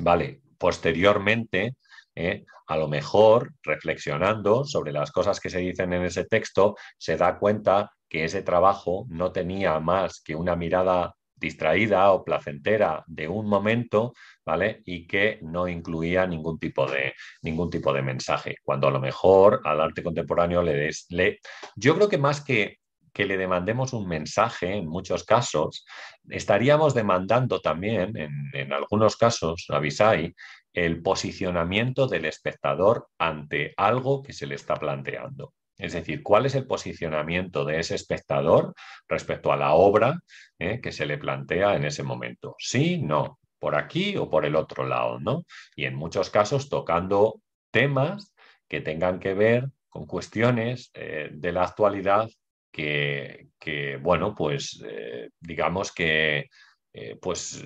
[0.00, 1.76] vale, posteriormente,
[2.16, 2.44] ¿eh?
[2.66, 7.38] a lo mejor reflexionando sobre las cosas que se dicen en ese texto, se da
[7.38, 13.46] cuenta que ese trabajo no tenía más que una mirada distraída o placentera de un
[13.46, 14.82] momento, ¿vale?
[14.86, 18.56] Y que no incluía ningún tipo de, ningún tipo de mensaje.
[18.62, 21.40] Cuando a lo mejor al arte contemporáneo le des, le,
[21.76, 22.78] yo creo que más que
[23.16, 25.86] que le demandemos un mensaje, en muchos casos,
[26.28, 30.34] estaríamos demandando también, en, en algunos casos, avisai,
[30.76, 35.54] el posicionamiento del espectador ante algo que se le está planteando.
[35.78, 38.74] Es decir, cuál es el posicionamiento de ese espectador
[39.08, 40.20] respecto a la obra
[40.58, 42.56] eh, que se le plantea en ese momento.
[42.58, 45.44] Sí, no, por aquí o por el otro lado, ¿no?
[45.74, 48.34] Y en muchos casos tocando temas
[48.68, 52.28] que tengan que ver con cuestiones eh, de la actualidad
[52.70, 53.48] que,
[54.02, 56.50] bueno, pues eh, digamos que
[57.22, 57.62] pues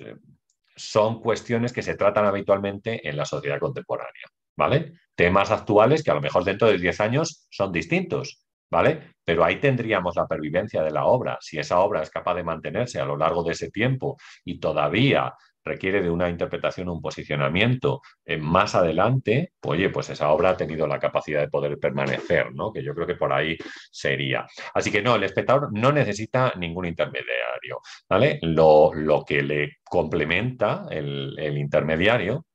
[0.81, 4.25] son cuestiones que se tratan habitualmente en la sociedad contemporánea,
[4.57, 4.93] ¿vale?
[5.15, 9.13] Temas actuales que a lo mejor dentro de 10 años son distintos, ¿vale?
[9.23, 11.37] Pero ahí tendríamos la pervivencia de la obra.
[11.41, 15.33] Si esa obra es capaz de mantenerse a lo largo de ese tiempo y todavía
[15.63, 20.57] requiere de una interpretación, un posicionamiento eh, más adelante, pues, oye, pues esa obra ha
[20.57, 22.71] tenido la capacidad de poder permanecer, ¿no?
[22.71, 23.57] Que yo creo que por ahí
[23.91, 24.47] sería.
[24.73, 28.39] Así que no, el espectador no necesita ningún intermediario, ¿vale?
[28.41, 28.91] Lo,
[29.27, 32.45] que le complementa el, el intermediario,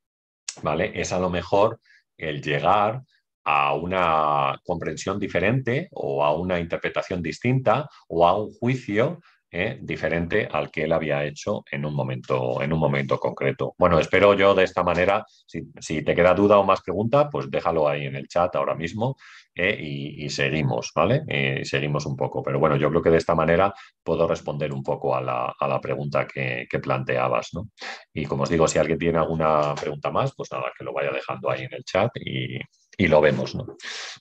[0.63, 0.93] ¿vale?
[0.95, 1.81] Es a lo mejor
[2.17, 3.03] el llegar
[3.45, 9.21] a una comprensión diferente o a una interpretación distinta o a un juicio
[9.57, 9.79] ¿eh?
[9.81, 13.75] diferente al que él había hecho en un momento, en un momento concreto.
[13.79, 17.89] Bueno, espero yo de esta manera, si, te queda duda o más pregunta, pues déjalo
[17.89, 19.17] ahí en el chat ahora mismo
[19.55, 19.77] ¿eh?
[19.81, 21.23] y, seguimos, ¿vale?
[21.27, 22.43] Y seguimos un poco.
[22.43, 26.27] Pero bueno, yo creo que de esta manera puedo responder un poco a la, pregunta
[26.27, 27.71] que, planteabas, ¿no?
[28.13, 31.11] Y como os digo, si alguien tiene alguna pregunta más, pues nada, que lo vaya
[31.11, 32.59] dejando ahí en el chat y,
[32.99, 33.65] y lo vemos, ¿no?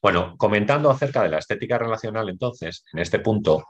[0.01, 3.65] Bueno, comentando acerca de la estética relacional, entonces, en este punto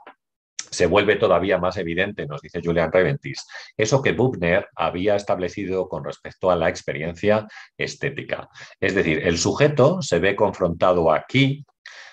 [0.70, 6.04] se vuelve todavía más evidente, nos dice Julian Reventis, eso que Buchner había establecido con
[6.04, 8.48] respecto a la experiencia estética.
[8.80, 11.64] Es decir, el sujeto se ve confrontado aquí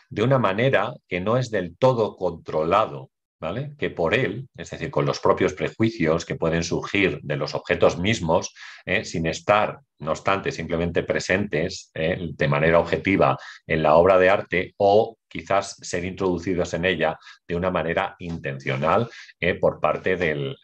[0.10, 3.76] de una manera que no es del todo controlado ¿Vale?
[3.78, 8.00] que por él, es decir, con los propios prejuicios que pueden surgir de los objetos
[8.00, 8.54] mismos,
[8.86, 9.04] ¿eh?
[9.04, 12.18] sin estar, no obstante, simplemente presentes ¿eh?
[12.34, 17.56] de manera objetiva en la obra de arte o quizás ser introducidos en ella de
[17.56, 19.56] una manera intencional ¿eh?
[19.56, 20.56] por parte del,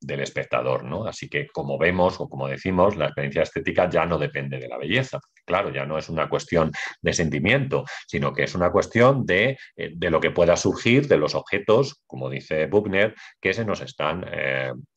[0.00, 0.84] espectador.
[0.84, 1.06] ¿no?
[1.06, 4.78] Así que, como vemos o como decimos, la experiencia estética ya no depende de la
[4.78, 5.20] belleza.
[5.44, 10.20] Claro, ya no es una cuestión de sentimiento, sino que es una cuestión de, lo
[10.20, 14.24] que pueda surgir de los objetos, como dice Buchner, que se nos están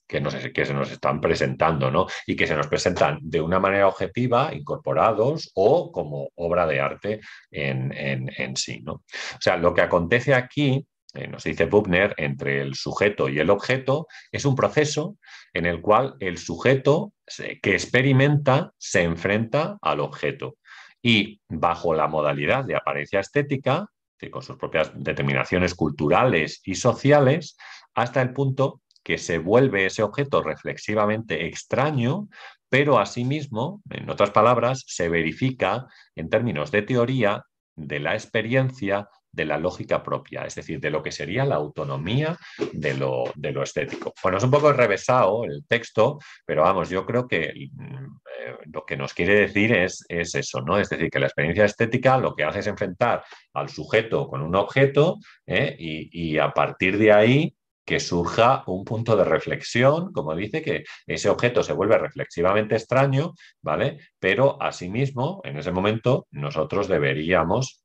[0.09, 2.07] que, que se nos están presentando, ¿no?
[2.25, 7.21] Y que se nos presentan de una manera objetiva, incorporados o como obra de arte
[7.51, 8.93] en, sí, ¿no?
[8.93, 13.51] O sea, lo que acontece aquí eh, nos dice Buchner, entre el sujeto y el
[13.51, 15.17] objeto, es un proceso
[15.53, 17.13] en el cual el sujeto
[17.61, 20.57] que experimenta se enfrenta al objeto.
[21.01, 23.87] Y bajo la modalidad de apariencia estética,
[24.31, 27.55] con sus propias determinaciones culturales y sociales,
[27.93, 32.27] hasta el punto que se vuelve ese objeto reflexivamente extraño,
[32.69, 37.43] pero asimismo, en otras palabras, se verifica en términos de teoría
[37.75, 42.38] de la experiencia de la lógica propia, es decir, de lo que sería la autonomía
[42.73, 44.13] de lo, de lo estético.
[44.23, 48.05] Bueno, es un poco revesado el texto, pero vamos, yo creo que mm,
[48.39, 50.79] eh, lo que nos quiere decir es, es, eso, ¿no?
[50.79, 54.55] Es decir, que la experiencia estética lo que hace es enfrentar al sujeto con un
[54.55, 55.75] objeto ¿eh?
[55.77, 57.55] y a partir de ahí
[57.89, 63.34] que surja un punto de reflexión, como dice, que ese objeto se vuelve reflexivamente extraño,
[63.63, 63.97] ¿vale?
[64.19, 67.84] Pero asimismo, en ese momento, nosotros deberíamos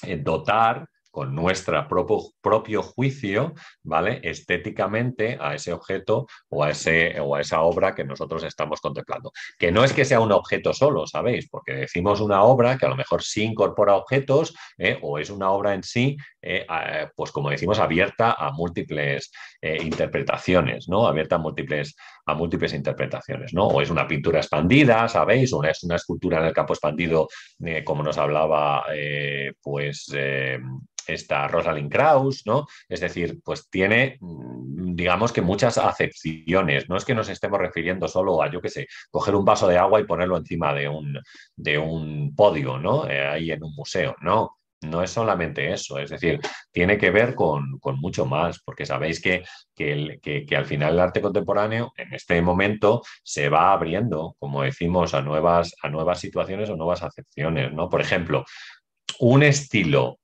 [0.00, 1.86] eh, dotar con nuestro
[2.42, 4.18] propio, juicio, ¿vale?
[4.24, 9.30] Estéticamente a ese objeto o a, ese, o a esa obra que nosotros estamos contemplando.
[9.56, 11.48] Que no es que sea un objeto solo, ¿sabéis?
[11.48, 14.98] Porque decimos una obra que a lo mejor sí incorpora objetos ¿eh?
[15.02, 16.66] o es una obra en sí, eh,
[17.14, 19.30] pues como decimos, abierta a múltiples
[19.62, 21.06] interpretaciones, ¿no?
[21.06, 21.94] Abierta a múltiples
[22.26, 23.66] a múltiples interpretaciones, ¿no?
[23.66, 25.52] O es una pintura expandida, ¿sabéis?
[25.52, 27.28] O es una escultura en el campo expandido,
[27.64, 30.06] eh, como nos hablaba, eh, pues,
[31.08, 32.66] eh, esta Rosalind Krauss, ¿no?
[32.88, 36.88] Es decir, pues tiene, mm, digamos que muchas acepciones.
[36.88, 39.78] No es que nos estemos refiriendo solo a, yo qué sé, coger un vaso de
[39.78, 41.18] agua y ponerlo encima de un,
[41.56, 43.04] de un podio, ¿no?
[43.04, 44.56] ahí en un museo, ¿no?
[44.84, 46.40] no es solamente eso, es decir,
[46.70, 51.92] tiene que ver con, mucho más, porque sabéis que, que, al final el arte contemporáneo
[51.96, 57.02] en este momento se va abriendo, como decimos, a nuevas, a nuevas situaciones o nuevas
[57.02, 57.88] acepciones, ¿no?
[57.88, 58.44] Por ejemplo,
[59.20, 60.18] un estilo,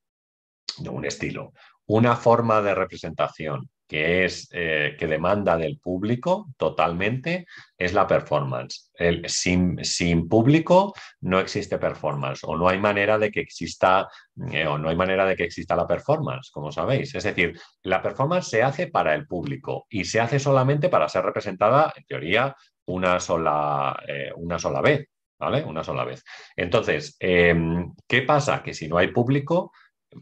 [0.79, 1.53] un estilo,
[1.87, 8.93] una forma de representación que es eh, que demanda del público totalmente es la performance.
[8.95, 14.07] El, sin, sin, público no existe performance o no hay manera de que exista
[14.53, 17.17] eh, o no hay manera de que exista la performance, como sabéis.
[17.17, 21.25] Es decir, la performance se hace para el público y se hace solamente para ser
[21.25, 22.55] representada, en teoría,
[22.87, 25.09] una sola, eh, una sola vez.
[25.37, 25.65] ¿Vale?
[25.65, 26.23] Una sola vez.
[26.55, 28.63] Entonces, em, ¿qué pasa?
[28.63, 29.73] Que si no hay público,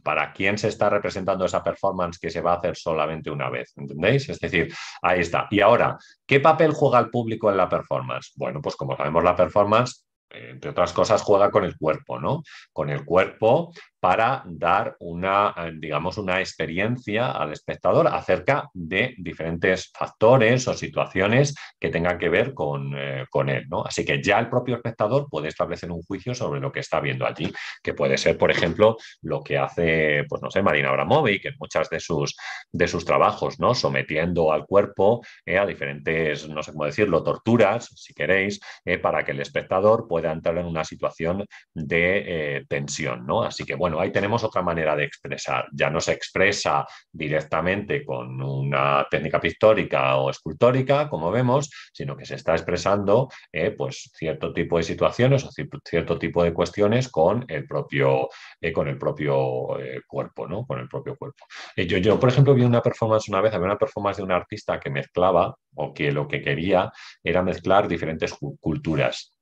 [0.02, 3.72] para quién se está representando esa performance que se va a hacer solamente una vez,
[3.76, 4.28] ¿entendéis?
[4.28, 4.72] Es decir,
[5.02, 5.46] ahí está.
[5.50, 5.96] Y ahora,
[6.26, 8.32] ¿qué papel juega el público en la performance?
[8.36, 12.42] Bueno, pues como sabemos, la performance entre otras cosas, juega con el cuerpo, ¿no?
[12.72, 20.68] Con el cuerpo para dar una, digamos, una experiencia al espectador acerca de diferentes factores
[20.68, 23.84] o situaciones que tengan que ver con, eh, con, él, ¿no?
[23.84, 27.26] Así que ya el propio espectador puede establecer un juicio sobre lo que está viendo
[27.26, 31.54] allí, que puede ser, por ejemplo, lo que hace, pues no sé, Marina Abramovic en
[31.58, 32.36] muchas de sus,
[32.70, 33.74] de sus trabajos, ¿no?
[33.74, 39.24] Sometiendo al cuerpo eh, a diferentes, no sé cómo decirlo, torturas, si queréis, eh, para
[39.24, 43.42] que el espectador pueda entrar en una situación de eh, tensión, ¿no?
[43.42, 45.66] Así que bueno, ahí tenemos otra manera de expresar.
[45.72, 52.26] Ya no se expresa directamente con una técnica pictórica o escultórica, como vemos, sino que
[52.26, 55.50] se está expresando eh, pues cierto tipo de situaciones o
[55.84, 58.28] cierto tipo de cuestiones con el propio,
[58.60, 59.68] eh, con el propio
[60.06, 60.66] cuerpo, ¿no?
[60.66, 61.46] Con el propio cuerpo.
[61.76, 64.78] yo, yo, por ejemplo, vi una performance una vez, había una performance de un artista
[64.80, 66.90] que mezclaba o que lo que quería
[67.22, 69.37] era mezclar diferentes culturas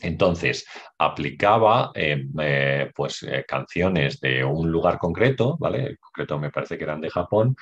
[0.00, 0.66] entonces,
[0.98, 5.86] aplicaba eh, eh, pues, eh, canciones de un lugar concreto, ¿vale?
[5.90, 7.56] En concreto me parece que eran de Japón,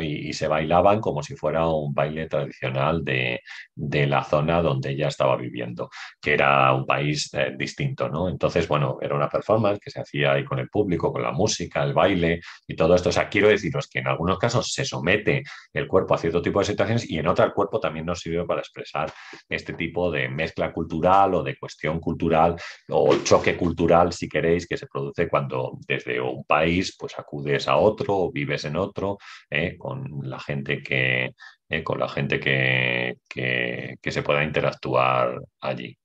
[0.00, 3.40] y, se bailaban como si fuera un baile tradicional de,
[3.74, 5.90] la zona donde ella estaba viviendo,
[6.20, 8.28] que era un país distinto, ¿no?
[8.28, 11.82] Entonces, bueno, era una performance que se hacía ahí con el público, con la música,
[11.82, 13.08] el baile y todo esto.
[13.08, 15.42] O sea, quiero deciros que en algunos casos se somete
[15.72, 18.44] el cuerpo a cierto tipo de situaciones y en otro el cuerpo también nos sirve
[18.44, 19.12] para expresar
[19.48, 22.56] este tipo de mezcla cultural o de cuestión cultural
[22.88, 27.76] o choque cultural, si queréis, que se produce cuando desde un país pues acudes a
[27.76, 29.18] otro o vives en otro
[29.50, 31.32] eh, con la gente que
[31.70, 35.98] eh, con la gente que, que, se pueda interactuar allí.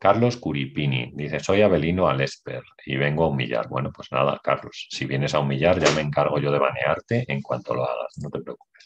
[0.00, 3.68] Carlos Curipini dice, soy Abelino Alesper y vengo a humillar.
[3.68, 7.40] Bueno, pues nada, Carlos, si vienes a humillar ya me encargo yo de banearte en
[7.40, 8.85] cuanto lo hagas, no te preocupes.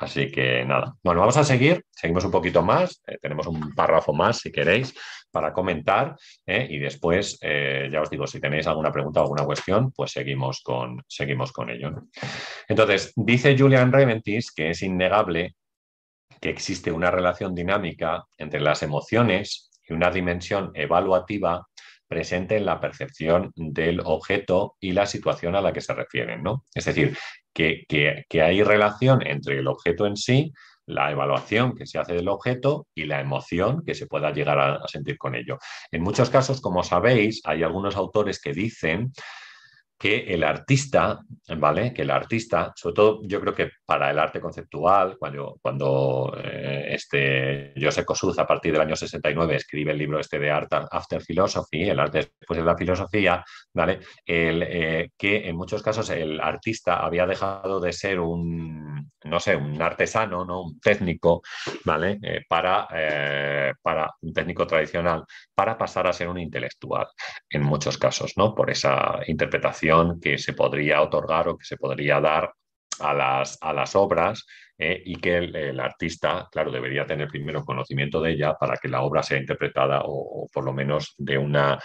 [0.00, 4.12] Así que nada, bueno, vamos a seguir, seguimos un poquito más, eh, tenemos un párrafo
[4.12, 4.94] más si queréis
[5.30, 9.44] para comentar eh, y después, eh, ya os digo, si tenéis alguna pregunta o alguna
[9.44, 11.90] cuestión, pues seguimos con, seguimos con ello.
[12.68, 15.56] Entonces, dice Julian Reventis que es innegable
[16.40, 21.66] que existe una relación dinámica entre las emociones y una dimensión evaluativa
[22.06, 26.42] presente en la percepción del objeto y la situación a la que se refieren.
[26.42, 26.64] ¿no?
[26.74, 27.16] Es decir,
[27.58, 30.52] que, hay relación entre el objeto en sí,
[30.86, 34.88] la evaluación que se hace del objeto y la emoción que se pueda llegar a
[34.88, 35.58] sentir con ello.
[35.90, 39.12] En muchos casos, como sabéis, hay algunos autores que dicen
[39.98, 41.20] que el artista,
[41.56, 41.92] ¿vale?
[41.92, 46.86] Que el artista, sobre todo yo creo que para el arte conceptual, cuando, cuando eh,
[46.90, 51.20] este Joseph Kosuth a partir del año 69 escribe el libro este de Art After
[51.20, 53.44] Philosophy, el arte después de la filosofía,
[53.74, 53.98] ¿vale?
[54.24, 59.82] Eh, que en muchos casos el artista había dejado de ser un, no sé, un
[59.82, 60.62] artesano, ¿no?
[60.62, 61.42] Un técnico,
[61.84, 62.18] ¿vale?
[62.22, 62.86] Eh, para,
[63.82, 65.24] para un técnico tradicional,
[65.54, 67.08] para pasar a ser un intelectual,
[67.50, 68.54] en muchos casos, ¿no?
[68.54, 69.87] Por esa interpretación
[70.20, 72.52] que se podría otorgar o que se podría dar
[73.00, 74.44] a las, a las obras
[74.76, 79.02] eh, y que el, artista, claro, debería tener primero conocimiento de ella para que la
[79.02, 81.78] obra sea interpretada o, por lo menos de una,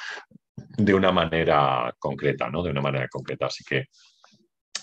[0.56, 2.62] de una manera concreta, ¿no?
[2.62, 3.48] De una manera concreta.
[3.48, 3.86] Así que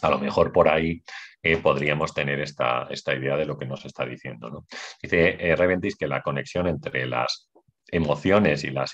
[0.02, 1.02] a lo mejor por ahí
[1.42, 4.50] eh, podríamos tener esta, esta, idea de lo que nos está diciendo.
[4.50, 4.66] ¿no?
[5.02, 7.50] Dice eh, Reventis que la conexión entre las
[7.92, 8.92] emociones y las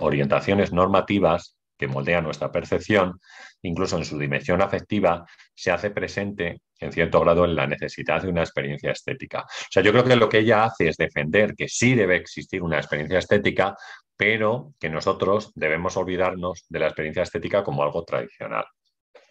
[0.00, 3.20] orientaciones normativas que moldea nuestra percepción,
[3.62, 8.28] incluso en su dimensión afectiva, se hace presente en cierto grado en la necesidad de
[8.28, 9.40] una experiencia estética.
[9.42, 12.62] O sea, yo creo que lo que ella hace es defender que sí debe existir
[12.62, 13.76] una experiencia estética,
[14.16, 18.64] pero que nosotros debemos olvidarnos de la experiencia estética como algo tradicional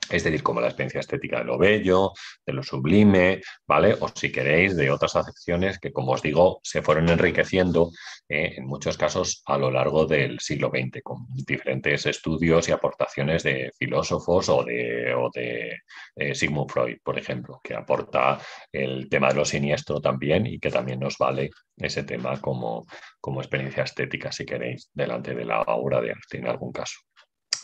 [0.09, 2.11] es decir, como la experiencia estética de lo bello,
[2.45, 3.95] de lo sublime, ¿vale?
[3.99, 7.91] O si queréis, de otras acepciones que, como os digo, se fueron enriqueciendo
[8.27, 13.43] eh, en muchos casos a lo largo del siglo XX, con diferentes estudios y aportaciones
[13.43, 15.77] de filósofos o de, de
[16.15, 18.39] eh, Sigmund Freud, por ejemplo, que aporta
[18.71, 22.85] el tema de lo siniestro también y que también nos vale ese tema como,
[23.19, 26.99] como experiencia estética, si queréis, delante de la obra de arte en algún caso.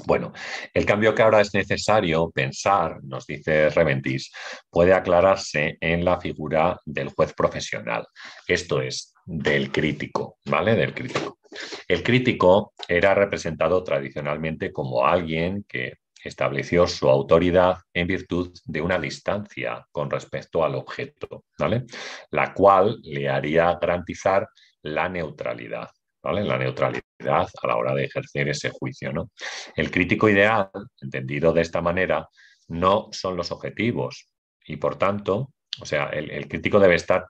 [0.06, 0.32] Bueno,
[0.74, 4.32] el cambio que ahora es necesario pensar, nos dice Reventis,
[4.70, 8.06] puede aclararse en la figura del juez profesional,
[8.47, 10.76] esto es, del crítico, ¿vale?
[10.76, 11.39] Del crítico.
[11.88, 19.00] El crítico era representado tradicionalmente como alguien que estableció su autoridad en virtud de una
[19.00, 21.86] distancia con respecto al objeto, ¿vale?
[22.32, 24.47] La cual le haría garantizar
[24.82, 25.89] la neutralidad.
[26.24, 29.32] La neutralidad a la hora de ejercer ese juicio, ¿no?
[29.76, 30.70] El crítico ideal,
[31.01, 32.28] entendido de esta manera,
[32.70, 34.28] no son los objetivos
[34.65, 37.26] y por tanto, o sea, el, crítico debe estar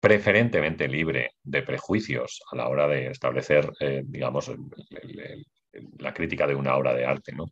[0.00, 4.50] preferentemente libre de prejuicios a la hora de establecer, eh, digamos,
[5.98, 7.46] la crítica de una obra de arte, ¿no?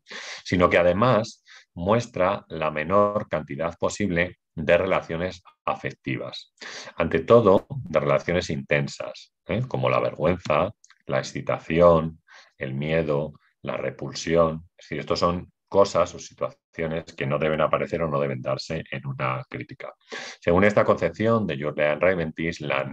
[0.45, 1.43] sino que además
[1.75, 6.53] muestra la menor cantidad posible de relaciones afectivas.
[6.97, 9.63] Ante todo, de relaciones intensas, ¿eh?
[9.67, 10.73] como la vergüenza,
[11.13, 12.21] la excitación,
[12.59, 14.69] el miedo, la repulsión.
[14.77, 18.85] Es decir, estos son cosas o situaciones que no deben aparecer o no deben darse
[18.91, 19.95] en una crítica.
[20.41, 22.91] Según esta concepción de Jordan Reventis, la,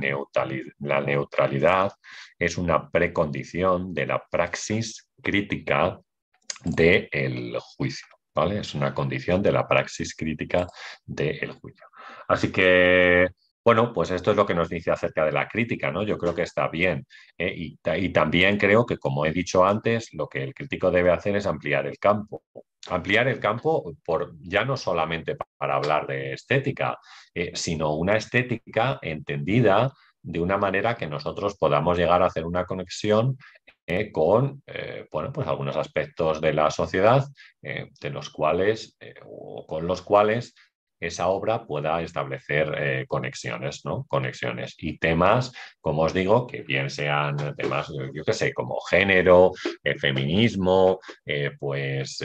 [0.80, 1.92] la neutralidad
[2.38, 6.00] es una precondición de la praxis crítica
[6.64, 8.08] del juicio.
[8.48, 10.66] Es una condición de la praxis crítica
[11.06, 11.86] del juicio.
[12.28, 13.28] Así que,
[13.70, 16.02] bueno, pues esto es lo que nos dice acerca de la crítica, ¿no?
[16.02, 17.06] Yo creo que está bien.
[17.38, 17.54] ¿eh?
[17.56, 21.46] Y, también creo que, como he dicho antes, lo que el crítico debe hacer es
[21.46, 22.42] ampliar el campo.
[22.90, 26.98] Ampliar el campo por, ya no solamente para hablar de estética,
[27.36, 29.94] eh, sino una estética entendida
[30.24, 33.38] de una manera que nosotros podamos llegar a hacer una conexión
[33.86, 34.64] eh, con
[35.12, 37.24] bueno, pues algunos aspectos de la sociedad
[37.62, 40.56] de los cuales o con los cuales
[41.00, 44.06] esa obra pueda establecer conexiones, ¿no?
[44.08, 49.52] Conexiones y temas, como os digo, que bien sean temas, yo qué sé, como género,
[50.00, 51.00] feminismo,
[51.60, 52.24] pues,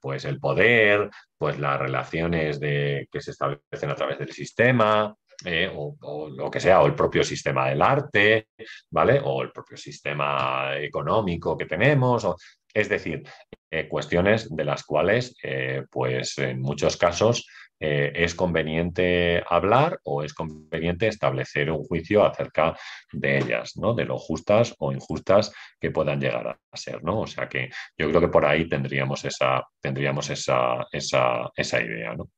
[0.00, 5.14] pues el poder, pues las relaciones de, que se establecen a través del sistema,
[5.44, 8.48] eh, o, lo que sea, o el propio sistema del arte,
[8.90, 9.20] ¿vale?
[9.22, 12.26] O el propio sistema económico que tenemos,
[12.72, 13.22] es decir,
[13.70, 17.46] eh, cuestiones de las cuales, eh, pues en muchos casos,
[17.78, 22.76] es conveniente hablar o es conveniente establecer un juicio acerca
[23.12, 23.94] de ellas, ¿no?
[23.94, 27.20] De lo justas o injustas que puedan llegar a ser, ¿no?
[27.20, 32.14] O sea que yo creo que por ahí tendríamos esa, tendríamos esa, esa, esa idea,
[32.14, 32.30] ¿no?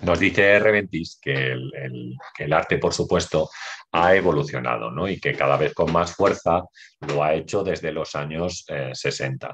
[0.00, 3.50] Nos dice Reventis que el, arte, por supuesto,
[3.92, 5.06] ha evolucionado ¿no?
[5.06, 6.62] y que cada vez con más fuerza
[7.00, 9.46] lo ha hecho desde los años 60.
[9.46, 9.50] Eh,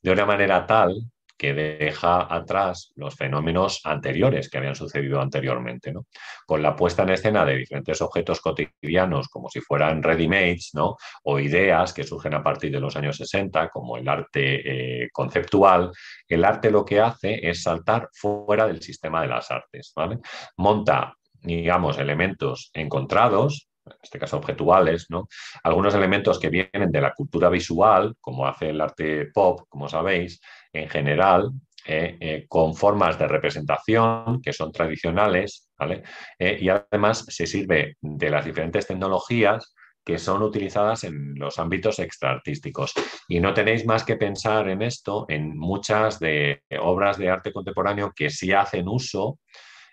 [0.00, 0.94] de una manera tal
[1.40, 6.04] que deja atrás los fenómenos anteriores que habían sucedido anteriormente, ¿no?
[6.44, 10.96] Con la puesta en escena de diferentes objetos cotidianos, como si fueran ready-mades, ¿no?
[11.24, 15.90] O ideas que surgen a partir de los años 60, como el arte eh, conceptual,
[16.28, 20.18] el arte lo que hace es saltar fuera del sistema de las artes, ¿vale?
[20.58, 25.26] Monta digamos, elementos encontrados, en este caso objetuales, ¿no?
[25.62, 30.38] algunos elementos que vienen de la cultura visual, como hace el arte pop, como sabéis,
[30.72, 31.52] en general,
[31.86, 36.02] eh, eh, con formas de representación que son tradicionales, ¿vale?
[36.38, 41.98] Eh, y además se sirve de las diferentes tecnologías que son utilizadas en los ámbitos
[41.98, 42.92] extraartísticos.
[43.28, 48.12] Y no tenéis más que pensar en esto, en muchas de obras de arte contemporáneo
[48.14, 49.38] que sí hacen uso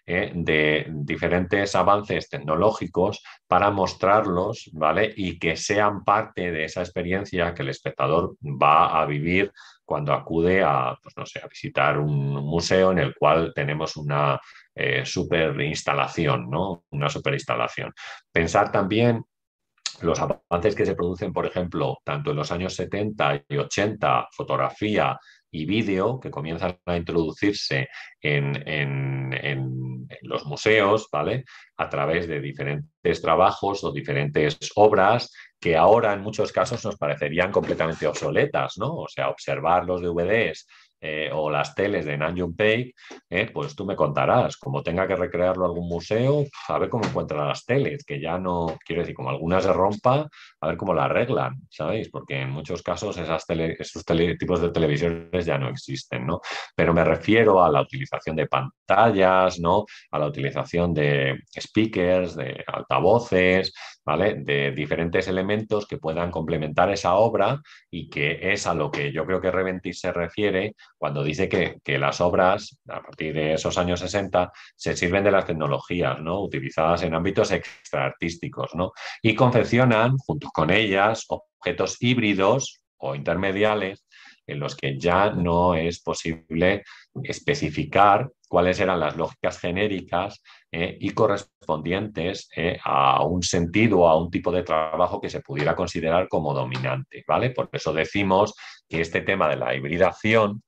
[0.06, 5.14] de diferentes avances tecnológicos para mostrarlos, ¿vale?
[5.18, 9.52] Y que sean parte de esa experiencia que el espectador va a vivir
[9.88, 14.38] cuando acude a, pues no sé, a visitar un museo en el cual tenemos una
[14.76, 16.84] eh, super instalación, ¿no?
[16.92, 17.94] Una super instalación.
[18.30, 19.24] Pensar también
[20.02, 25.18] los avances que se producen, por ejemplo, tanto en los años 70 y 80, fotografía
[25.50, 27.88] y vídeo, que comienzan a introducirse
[28.22, 31.46] en, los museos, ¿vale?
[31.78, 37.52] A través de diferentes trabajos o diferentes obras que ahora en muchos casos nos parecerían
[37.52, 38.96] completamente obsoletas, ¿no?
[38.96, 40.68] O sea, observar los DVDs
[41.00, 42.94] eh, o las teles de Nanjun Pei,
[43.30, 47.48] eh, pues tú me contarás, como tenga que recrearlo algún museo, a ver cómo encuentran
[47.48, 50.28] las teles, que ya no, quiero decir, como alguna se rompa,
[50.60, 52.10] a ver cómo la arreglan, ¿sabéis?
[52.10, 54.06] Porque en muchos casos esas esos
[54.40, 56.42] tipos de televisiones ya no existen, ¿no?
[56.76, 59.86] Pero me refiero a la utilización de pantallas, ¿no?
[60.12, 63.74] A la utilización de speakers, de altavoces,
[64.06, 64.36] ¿vale?
[64.36, 69.26] De diferentes elementos que puedan complementar esa obra y que es a lo que yo
[69.26, 74.00] creo que Reventis se refiere cuando dice que, las obras, a partir de esos años
[74.00, 76.42] 60, se sirven de las tecnologías, ¿no?
[76.42, 78.92] Utilizadas en ámbitos extraartísticos, ¿no?
[79.22, 84.06] Y confeccionan, junto con ellas, objetos híbridos o intermediales
[84.48, 86.84] en los que ya no es posible
[87.24, 90.42] especificar cuáles eran las lógicas genéricas
[90.72, 95.42] eh, y correspondientes eh, a un sentido o a un tipo de trabajo que se
[95.42, 97.50] pudiera considerar como dominante, ¿vale?
[97.50, 98.54] Por eso decimos
[98.88, 100.62] que este tema de la hibridación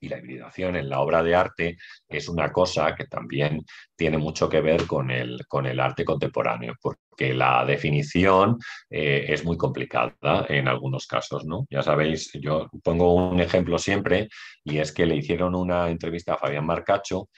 [0.00, 1.76] y la hibridación en la obra de arte
[2.08, 6.74] es una cosa que también tiene mucho que ver con el, con el arte contemporáneo,
[6.80, 8.58] porque la definición
[8.90, 11.66] eh, es muy complicada en algunos casos, ¿no?
[11.70, 14.28] Ya sabéis, yo pongo un ejemplo siempre
[14.64, 17.28] y es que le hicieron una entrevista a Fabián Marcacho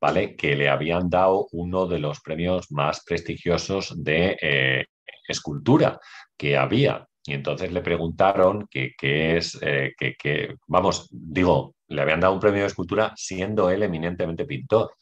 [0.00, 0.34] ¿vale?
[0.34, 4.86] que le habían dado uno de los premios más prestigiosos de eh,
[5.28, 5.98] escultura
[6.36, 7.06] que había.
[7.24, 8.94] Y entonces le preguntaron qué
[9.36, 9.92] es, eh,
[10.66, 14.96] vamos, digo, le habían dado un premio de escultura siendo él eminentemente pintor.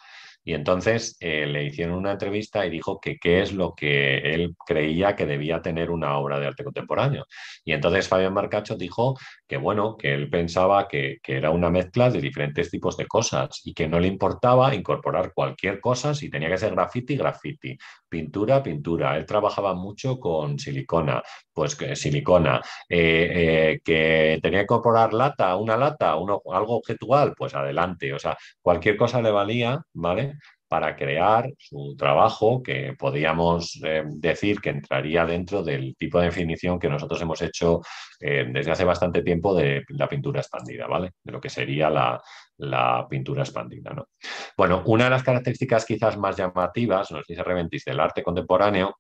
[0.49, 4.57] Y entonces eh, le hicieron una entrevista y dijo que qué es lo que él
[4.67, 7.27] creía que debía tener una obra de arte contemporáneo.
[7.67, 9.15] Y entonces Fabián Marcacho dijo
[9.47, 13.75] que bueno, que él pensaba que, era una mezcla de diferentes tipos de cosas y
[13.75, 17.77] que no le importaba incorporar cualquier cosa si tenía que ser graffiti, graffiti,
[18.09, 19.19] pintura, pintura.
[19.19, 21.23] Él trabajaba mucho con silicona,
[21.53, 27.55] pues silicona, eh, eh, que tenía que incorporar lata, una lata, uno, algo objetual, pues
[27.55, 28.15] adelante.
[28.15, 30.38] O sea, cualquier cosa le valía, ¿vale?
[30.69, 36.79] Para crear su trabajo que podíamos eh, decir que entraría dentro del tipo de definición
[36.79, 37.81] que nosotros hemos hecho
[38.21, 41.13] desde hace bastante tiempo de la pintura expandida, ¿vale?
[41.23, 42.21] De lo que sería la,
[42.59, 44.09] la pintura expandida, ¿no?
[44.57, 48.97] Bueno, una de las características quizás más llamativas, nos dice Reventis, del arte contemporáneo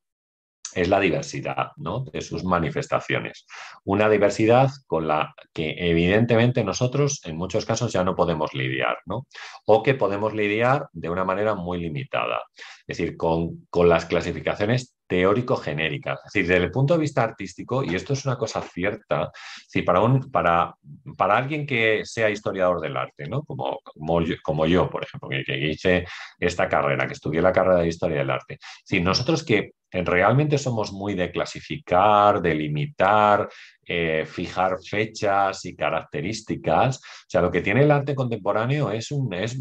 [0.81, 2.05] es la diversidad ¿no?
[2.13, 3.47] de sus manifestaciones.
[3.85, 9.27] Una diversidad con la que evidentemente nosotros en muchos casos ya no podemos lidiar, ¿no?
[9.67, 12.43] o que podemos lidiar de una manera muy limitada,
[12.87, 16.21] es decir, con, con las clasificaciones teórico-genéricas.
[16.27, 19.33] Es decir, desde el punto de vista artístico, y esto es una cosa cierta,
[19.67, 20.75] si para, un, para,
[21.17, 23.43] para alguien que sea historiador del arte, ¿no?
[23.43, 23.81] como,
[24.43, 26.07] como, yo, por ejemplo, que, hice
[26.39, 30.93] esta carrera, que estudié la carrera de historia del arte, si nosotros que realmente somos
[30.93, 33.49] muy de clasificar, de limitar,
[33.87, 36.99] eh, fijar fechas y características.
[36.99, 39.59] O sea, lo que tiene el arte contemporáneo es, un, es,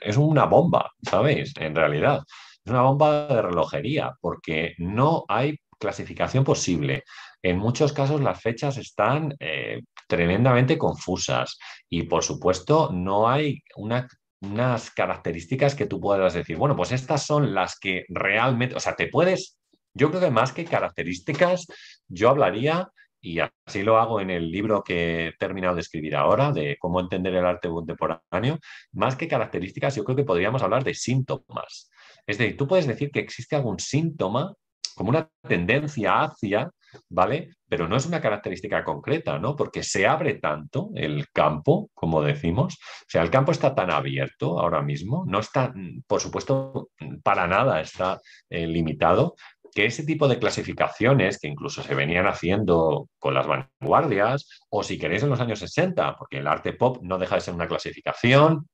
[0.00, 1.52] es una bomba, ¿sabéis?
[1.58, 2.22] En realidad.
[2.64, 7.04] Es una bomba de relojería porque no hay clasificación posible.
[7.42, 11.58] En muchos casos las fechas están eh, tremendamente confusas
[11.90, 17.54] y por supuesto no hay unas características que tú puedas decir, bueno, pues estas son
[17.54, 19.58] las que realmente, o sea, te puedes,
[19.94, 21.66] yo creo que más que características,
[22.08, 22.88] yo hablaría,
[23.20, 27.00] y así lo hago en el libro que he terminado de escribir ahora, de cómo
[27.00, 28.58] entender el arte contemporáneo,
[28.92, 31.90] más que características, yo creo que podríamos hablar de síntomas.
[32.26, 34.54] Es decir, tú puedes decir que existe algún síntoma
[34.94, 36.70] como una tendencia hacia,
[37.08, 37.50] ¿vale?
[37.68, 39.56] Pero no es una característica concreta, ¿no?
[39.56, 42.74] Porque se abre tanto el campo, como decimos.
[42.74, 45.74] O sea, el campo está tan abierto ahora mismo, no está,
[46.06, 46.90] por supuesto,
[47.22, 49.34] para nada está eh, limitado,
[49.74, 54.98] que ese tipo de clasificaciones que incluso se venían haciendo con las vanguardias, o si
[54.98, 58.68] queréis en los años 60, porque el arte pop no deja de ser una clasificación,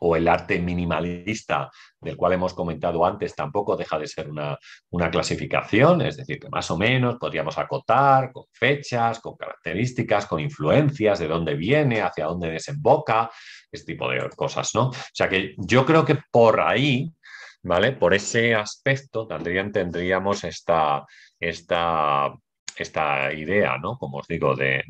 [0.00, 1.70] o el arte minimalista,
[2.00, 4.58] del cual hemos comentado antes, tampoco deja de ser una,
[4.90, 10.40] una, clasificación, es decir, que más o menos podríamos acotar con fechas, con características, con
[10.40, 13.30] influencias, de dónde viene, hacia dónde desemboca,
[13.70, 14.88] este tipo de cosas, ¿no?
[14.88, 17.12] O sea que yo creo que por ahí
[17.62, 17.92] ¿vale?
[17.92, 21.04] Por ese aspecto también tendríamos esta,
[21.38, 22.32] esta,
[22.76, 23.96] esta idea, ¿no?
[23.98, 24.82] Como os digo, de,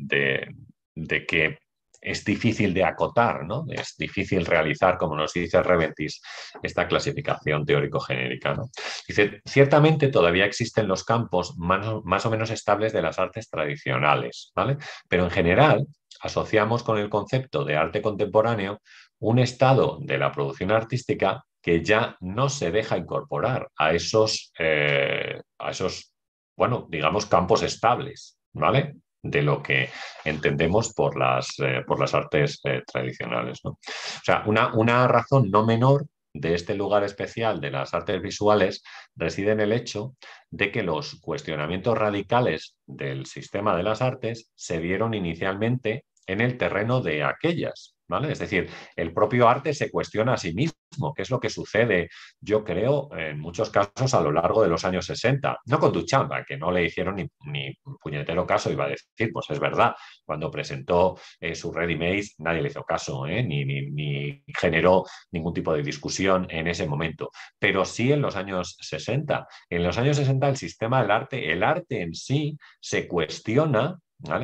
[1.27, 1.57] que
[2.01, 3.65] es difícil de acotar, ¿no?
[3.69, 6.21] Es difícil realizar, como nos dice Reventis,
[6.61, 8.69] esta clasificación teórico-genérica, ¿no?
[9.07, 14.51] Dice, ciertamente todavía existen los campos más, más, o menos estables de las artes tradicionales,
[14.55, 14.77] ¿vale?
[15.07, 15.87] Pero en general
[16.21, 18.81] asociamos con el concepto de arte contemporáneo
[19.19, 25.41] un estado de la producción artística que ya no se deja incorporar a esos, eh,
[25.57, 26.13] a esos
[26.57, 28.97] bueno, digamos, campos estables, ¿vale?
[29.23, 29.89] De lo que
[30.25, 33.61] entendemos por las, eh, por las artes eh, tradicionales.
[33.63, 33.71] ¿no?
[33.71, 38.83] O sea, una, una razón no menor de este lugar especial de las artes visuales
[39.15, 40.15] reside en el hecho
[40.49, 46.57] de que los cuestionamientos radicales del sistema de las artes se vieron inicialmente en el
[46.57, 47.92] terreno de aquellas,
[48.29, 52.09] es decir, el propio arte se cuestiona a sí mismo, que es lo que sucede,
[52.39, 55.59] yo creo, en muchos casos a lo largo de los años 60.
[55.65, 59.59] No con Duchamp, que no le hicieron ni, puñetero caso, iba a decir, pues es
[59.59, 59.95] verdad,
[60.25, 63.43] cuando presentó eh, su Ready Made nadie le hizo caso, ¿eh?
[63.43, 68.77] ni, ni, generó ningún tipo de discusión en ese momento, pero sí en los años
[68.81, 69.47] 60.
[69.69, 73.99] En los años 60 el sistema del arte, el arte en sí se cuestiona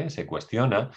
[0.09, 0.91] se cuestiona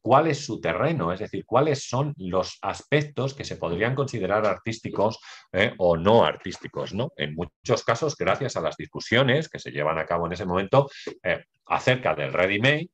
[0.00, 5.18] cuál es su terreno, es decir, cuáles son los aspectos que se podrían considerar artísticos
[5.52, 5.74] ¿eh?
[5.78, 6.94] o no artísticos.
[6.94, 7.10] ¿no?
[7.16, 10.88] En muchos casos, gracias a las discusiones que se llevan a cabo en ese momento
[11.22, 12.88] eh, acerca del ready-made,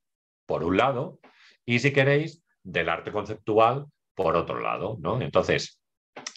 [0.46, 1.18] por un lado,
[1.64, 4.96] y si queréis, del arte conceptual, por otro lado.
[5.00, 5.20] ¿no?
[5.20, 5.80] Entonces,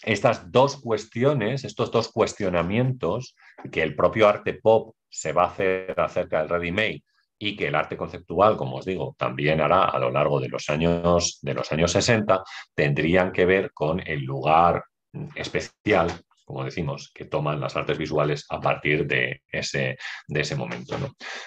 [0.02, 3.34] estas dos cuestiones, estos dos cuestionamientos
[3.70, 7.02] que el propio arte pop se va a hacer acerca del ready-made
[7.38, 10.68] y que el arte conceptual, como os digo, también hará a lo largo de los
[10.70, 12.42] años, de los años 60,
[12.74, 14.84] tendrían que ver con el lugar
[15.34, 16.10] especial,
[16.44, 20.96] como decimos, que toman las artes visuales a partir de ese, de ese momento.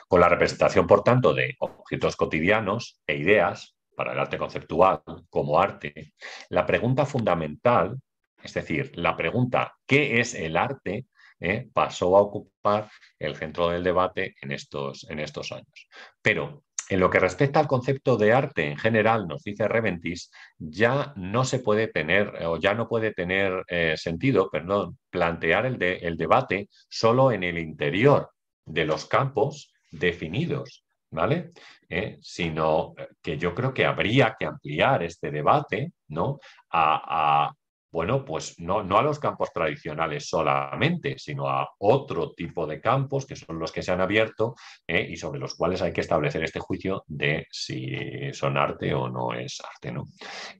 [0.07, 5.59] Con la representación, por tanto, de objetos cotidianos e ideas para el arte conceptual como
[5.59, 6.13] arte,
[6.49, 7.97] la pregunta fundamental,
[8.41, 11.05] es decir, la pregunta ¿qué es el arte?
[11.39, 11.69] ¿Eh?
[11.73, 15.87] pasó a ocupar el centro del debate en estos, en estos años.
[16.21, 21.13] Pero en lo que respecta al concepto de arte en general, nos dice Reventis, ya
[21.15, 26.17] no se puede tener o ya no puede tener eh, sentido, perdón, plantear el, el
[26.17, 28.31] debate solo en el interior
[28.65, 31.51] de los campos definidos, ¿vale?
[31.91, 36.39] Eh, sino que yo creo que habría que ampliar este debate ¿no?
[36.69, 37.51] a,
[37.91, 43.35] bueno, pues no, a los campos tradicionales solamente, sino a otro tipo de campos que
[43.35, 44.55] son los que se han abierto
[44.87, 49.09] eh, y sobre los cuales hay que establecer este juicio de si son arte o
[49.09, 49.91] no es arte.
[49.91, 50.05] ¿no?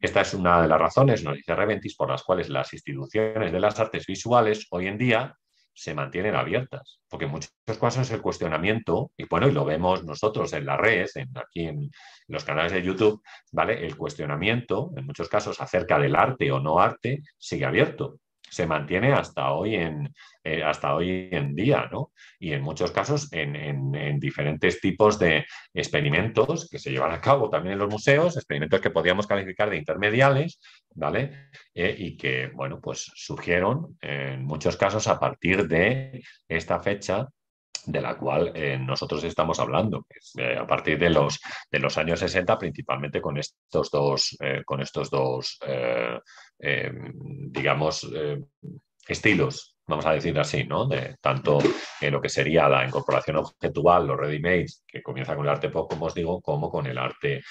[0.01, 3.59] Esta es una de las razones, nos dice Reventis, por las cuales las instituciones de
[3.59, 5.35] las artes visuales hoy en día
[5.73, 10.51] se mantienen abiertas, porque en muchos casos el cuestionamiento, y bueno, y lo vemos nosotros
[10.53, 11.91] en la red, en, aquí en
[12.27, 13.85] los canales de YouTube, ¿vale?
[13.85, 18.19] El cuestionamiento, en muchos casos, acerca del arte o no arte, sigue abierto
[18.49, 22.11] se mantiene hasta hoy en, eh, hasta hoy en día, ¿no?
[22.39, 27.73] Y en muchos casos en, diferentes tipos de experimentos que se llevan a cabo también
[27.73, 30.59] en los museos, experimentos que podríamos calificar de intermediales,
[30.95, 31.49] ¿vale?
[31.73, 37.27] Eh, y que, bueno, pues surgieron en muchos casos a partir de esta fecha
[37.85, 40.05] de la cual eh, nosotros estamos hablando,
[40.59, 41.39] a partir de los,
[41.71, 45.59] de los años 60, principalmente con estos dos, con estos dos
[47.51, 48.07] digamos,
[49.07, 50.85] estilos vamos a decir así, ¿no?
[50.85, 51.57] De tanto
[52.01, 56.05] lo que sería la incorporación objetual, los ready-mades, que comienza con el arte pop, como
[56.05, 57.41] os digo, como con el arte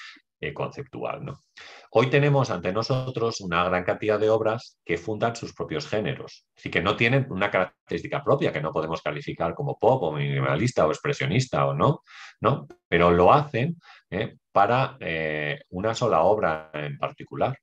[0.41, 1.43] eh, conceptual, ¿no?
[1.91, 6.69] Hoy tenemos ante nosotros una gran cantidad de obras que fundan sus propios géneros, así
[6.69, 10.91] que no tienen una característica propia que no podemos calificar como pop o minimalista o
[10.91, 12.03] expresionista o no,
[12.41, 12.67] ¿no?
[12.87, 13.77] Pero lo hacen
[14.09, 14.37] ¿eh?
[14.51, 17.57] para eh, una sola obra en particular.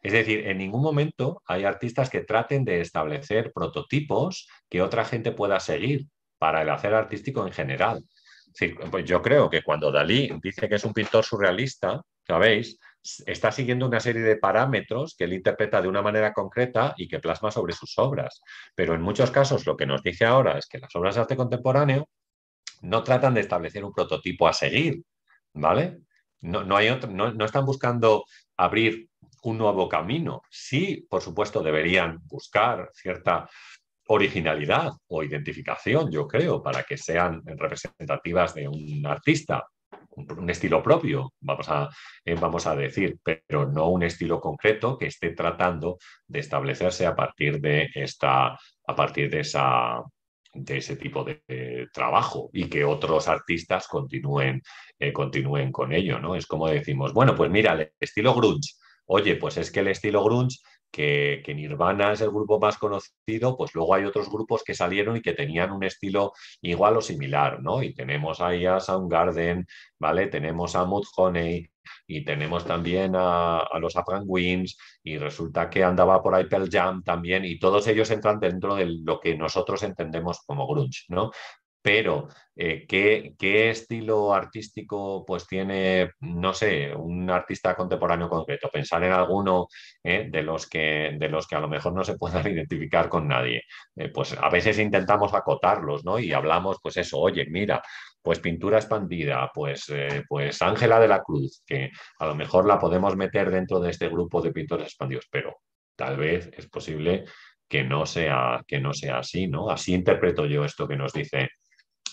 [0.00, 5.32] Es decir, en ningún momento hay artistas que traten de establecer prototipos que otra gente
[5.32, 6.06] pueda seguir
[6.38, 8.04] para el hacer artístico en general.
[8.90, 12.78] pues yo creo que cuando Dalí dice que es un pintor surrealista, ¿sabéis?
[13.26, 17.18] Está siguiendo una serie de parámetros que él interpreta de una manera concreta y que
[17.18, 18.40] plasma sobre sus obras.
[18.74, 21.36] Pero en muchos casos lo que nos dice ahora es que las obras de arte
[21.36, 22.08] contemporáneo
[22.82, 25.02] no tratan de establecer un prototipo a seguir,
[25.52, 25.98] ¿vale?
[26.40, 28.24] No, no, no están buscando
[28.56, 29.08] abrir
[29.42, 30.42] un nuevo camino.
[30.50, 33.48] Sí, por supuesto, deberían buscar cierta
[34.08, 39.64] originalidad o identificación, yo creo, para que sean representativas de un artista,
[40.16, 41.88] un estilo propio, vamos a,
[42.24, 47.14] eh, vamos a decir, pero no un estilo concreto que esté tratando de establecerse a
[47.14, 50.02] partir de esta, a partir de esa
[50.54, 54.62] de ese tipo de, trabajo y que otros artistas continúen,
[54.98, 56.36] eh, continúen con ello, ¿no?
[56.36, 58.74] Es como decimos, bueno, pues mira, el estilo grunge,
[59.06, 60.58] oye, pues es que el estilo grunge
[60.92, 65.22] que, Nirvana es el grupo más conocido, pues luego hay otros grupos que salieron y
[65.22, 67.82] que tenían un estilo igual o similar, ¿no?
[67.82, 69.66] Y tenemos ahí a Soundgarden,
[69.98, 70.26] ¿vale?
[70.28, 71.68] Tenemos a Mudhoney
[72.06, 77.44] y tenemos también a, los Afghan Winds y resulta que andaba por ahí Jam también
[77.44, 81.30] y todos ellos entran dentro de lo que nosotros entendemos como grunge, ¿no?
[81.82, 88.70] Pero eh, ¿qué, estilo artístico pues tiene, no sé, un artista contemporáneo concreto?
[88.70, 89.66] Pensar en alguno
[90.02, 93.26] eh, de, los que, de los que a lo mejor no se puedan identificar con
[93.28, 93.62] nadie.
[93.96, 96.18] Eh, pues a veces intentamos acotarlos, ¿no?
[96.18, 97.82] Y hablamos, pues eso, oye, mira,
[98.22, 99.92] pues pintura expandida, pues,
[100.28, 104.08] pues Ángela de la Cruz, que a lo mejor la podemos meter dentro de este
[104.08, 105.56] grupo de pintores expandidos, pero
[105.96, 107.24] tal vez es posible
[107.68, 109.70] que no sea, que no sea así, ¿no?
[109.70, 111.48] Así interpreto yo esto que nos dice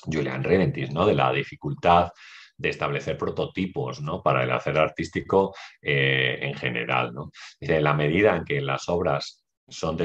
[0.05, 1.05] Julian Reventis, ¿no?
[1.05, 2.11] de la dificultad
[2.57, 4.21] de establecer prototipos ¿no?
[4.21, 7.13] para el hacer artístico eh, en general.
[7.13, 7.31] ¿no?
[7.59, 9.97] Dice, la medida en que las obras son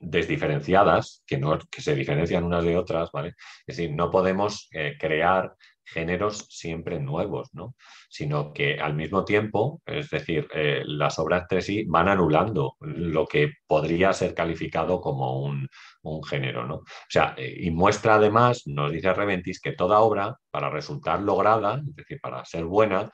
[0.00, 3.34] desdiferenciadas, que, no, que se diferencian unas de otras, ¿vale?
[3.66, 5.54] Es decir, no podemos eh, crear
[5.86, 7.74] géneros siempre nuevos, ¿no?
[8.08, 13.26] sino que al mismo tiempo, es decir, eh, las obras entre sí van anulando lo
[13.26, 15.68] que podría ser calificado como un,
[16.28, 16.66] género.
[16.66, 16.76] ¿no?
[16.76, 21.82] O sea, eh, y muestra además, nos dice Reventis, que toda obra, para resultar lograda,
[21.86, 23.10] es decir, para ser buena,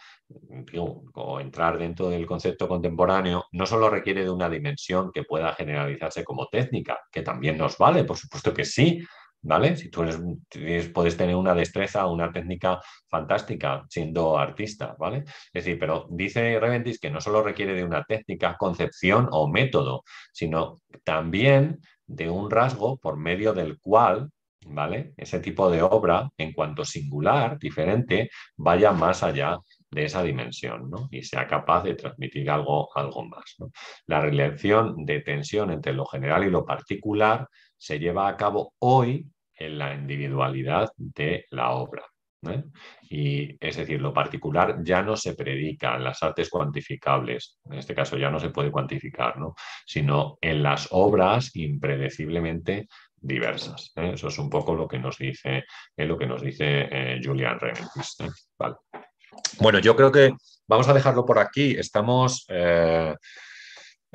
[1.14, 6.24] o entrar dentro del concepto contemporáneo, no solo requiere de una dimensión que pueda generalizarse
[6.24, 9.02] como técnica, que también nos vale, por supuesto que sí,
[9.42, 9.76] ¿vale?
[9.76, 15.24] Si tú eres, puedes tener una destreza una técnica fantástica siendo artista, ¿vale?
[15.52, 20.04] Es decir, pero dice Reventis que no solo requiere de una técnica, concepción o método,
[20.32, 24.30] sino también de un rasgo por medio del cual
[24.66, 25.12] ¿vale?
[25.16, 29.58] Ese tipo de obra, en cuanto singular, diferente, vaya más allá
[29.90, 31.08] de esa dimensión ¿no?
[31.10, 33.56] y sea capaz de transmitir algo, algo más.
[34.06, 37.48] La relación de tensión entre lo general y lo particular
[37.82, 39.26] se lleva a cabo hoy
[39.56, 42.04] en la individualidad de la obra.
[42.48, 42.62] ¿eh?
[43.10, 47.92] Y es decir, lo particular ya no se predica en las artes cuantificables, en este
[47.92, 49.56] caso ya no se puede cuantificar, ¿no?
[49.84, 53.92] sino en las obras impredeciblemente diversas.
[53.96, 54.12] ¿eh?
[54.14, 55.64] Eso es un poco lo que nos dice,
[55.96, 58.16] eh, lo que nos dice Julian Reventis.
[59.58, 60.30] Bueno, yo creo que
[60.68, 61.72] vamos a dejarlo por aquí.
[61.76, 62.46] Estamos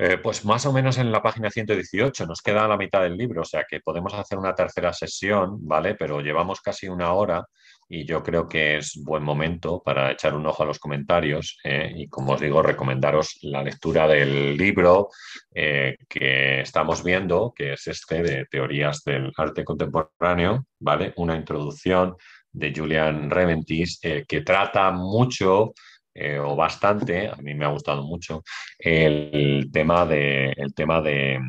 [0.00, 3.42] eh, pues más o menos en la página 118, nos queda la mitad del libro,
[3.42, 5.96] o sea que podemos hacer una tercera sesión, ¿vale?
[5.96, 7.44] Pero llevamos casi una hora
[7.88, 11.92] y yo creo que es buen momento para echar un ojo a los comentarios ¿eh?
[11.96, 15.08] y, como os digo, recomendaros la lectura del libro
[15.52, 21.12] eh, que estamos viendo, que es este de Teorías del Arte Contemporáneo, ¿vale?
[21.16, 22.14] Una introducción
[22.52, 25.72] de Julian Reventis que trata mucho
[26.14, 28.42] eh, o bastante, a mí me ha gustado mucho,
[28.78, 31.40] el tema de, el tema de,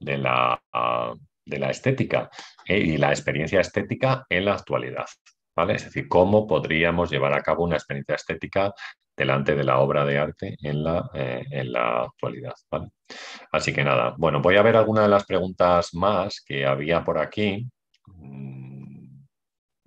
[0.00, 0.60] la,
[1.44, 2.30] de la, estética
[2.66, 5.06] eh, y la experiencia estética en la actualidad.
[5.56, 5.74] ¿vale?
[5.74, 8.72] Es decir, cómo podríamos llevar a cabo una experiencia estética
[9.16, 12.54] delante de la obra de arte en la, eh, en la actualidad.
[13.52, 17.18] Así que nada, bueno, voy a ver algunas de las preguntas más que había por
[17.18, 17.68] aquí.
[18.06, 19.24] Mm,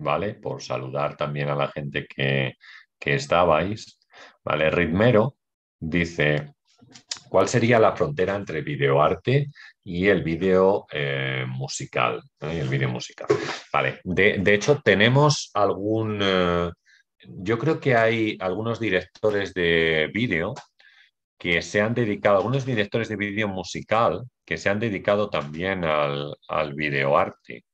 [0.00, 0.34] ¿Vale?
[0.34, 2.54] Por saludar también a la gente que,
[2.98, 3.97] que estabais.
[4.48, 4.70] ¿Vale?
[4.70, 5.36] Ritmero
[5.78, 6.54] dice,
[7.28, 9.48] ¿cuál sería la frontera entre videoarte
[9.84, 12.22] y el vídeo eh, musical?
[12.40, 13.26] El vídeo musical.
[13.70, 16.20] Vale, de, hecho tenemos algún...
[16.22, 16.70] Eh,
[17.18, 20.54] yo creo que hay algunos directores de vídeo
[21.36, 26.34] que se han dedicado, algunos directores de vídeo musical que se han dedicado también al,
[26.48, 27.66] al videoarte.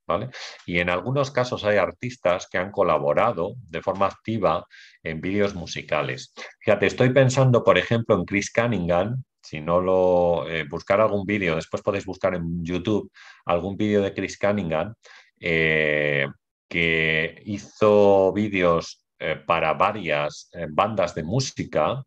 [0.66, 4.66] Y en algunos casos hay artistas que han colaborado de forma activa
[5.05, 6.35] en vídeos musicales.
[6.59, 11.55] Fíjate, estoy pensando, por ejemplo, en Chris Cunningham, si no lo eh, buscar algún vídeo,
[11.55, 13.09] después podéis buscar en YouTube
[13.45, 14.95] algún vídeo de Chris Cunningham
[15.39, 16.27] eh,
[16.68, 22.03] que hizo vídeos eh, para varias bandas de música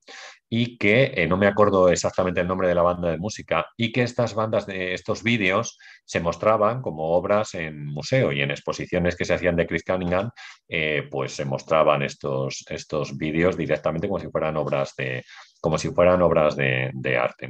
[0.49, 3.91] y que eh, no me acuerdo exactamente el nombre de la banda de música y
[3.91, 9.15] que estas bandas de estos vídeos se mostraban como obras en museo y en exposiciones
[9.15, 10.29] que se hacían de Chris Cunningham,
[10.69, 15.23] eh, pues se mostraban estos, estos vídeos directamente como si fueran obras de,
[15.59, 17.49] como si fueran obras de, arte.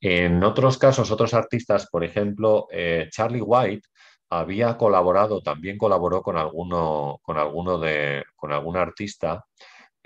[0.00, 3.88] En otros casos, otros artistas, por ejemplo, eh, Charlie White,
[4.30, 9.44] había colaborado, también colaboró con alguno, con alguno de, con algún artista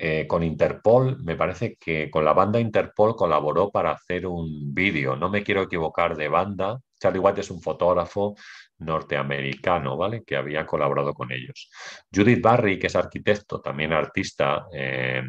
[0.04, 5.14] eh, con Interpol, me parece que con la banda Interpol colaboró para hacer un vídeo.
[5.14, 6.80] No me quiero equivocar de banda.
[6.98, 8.34] Charlie White es un fotógrafo
[8.78, 10.24] norteamericano, ¿vale?
[10.24, 11.70] Que había colaborado con ellos.
[12.12, 15.22] Judith Barry, que es arquitecto, también artista eh,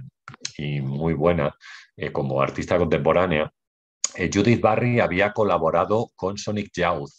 [0.58, 1.56] y muy buena
[1.96, 3.54] eh, como artista contemporánea.
[4.34, 7.12] Judith Barry había colaborado con Sonic Youth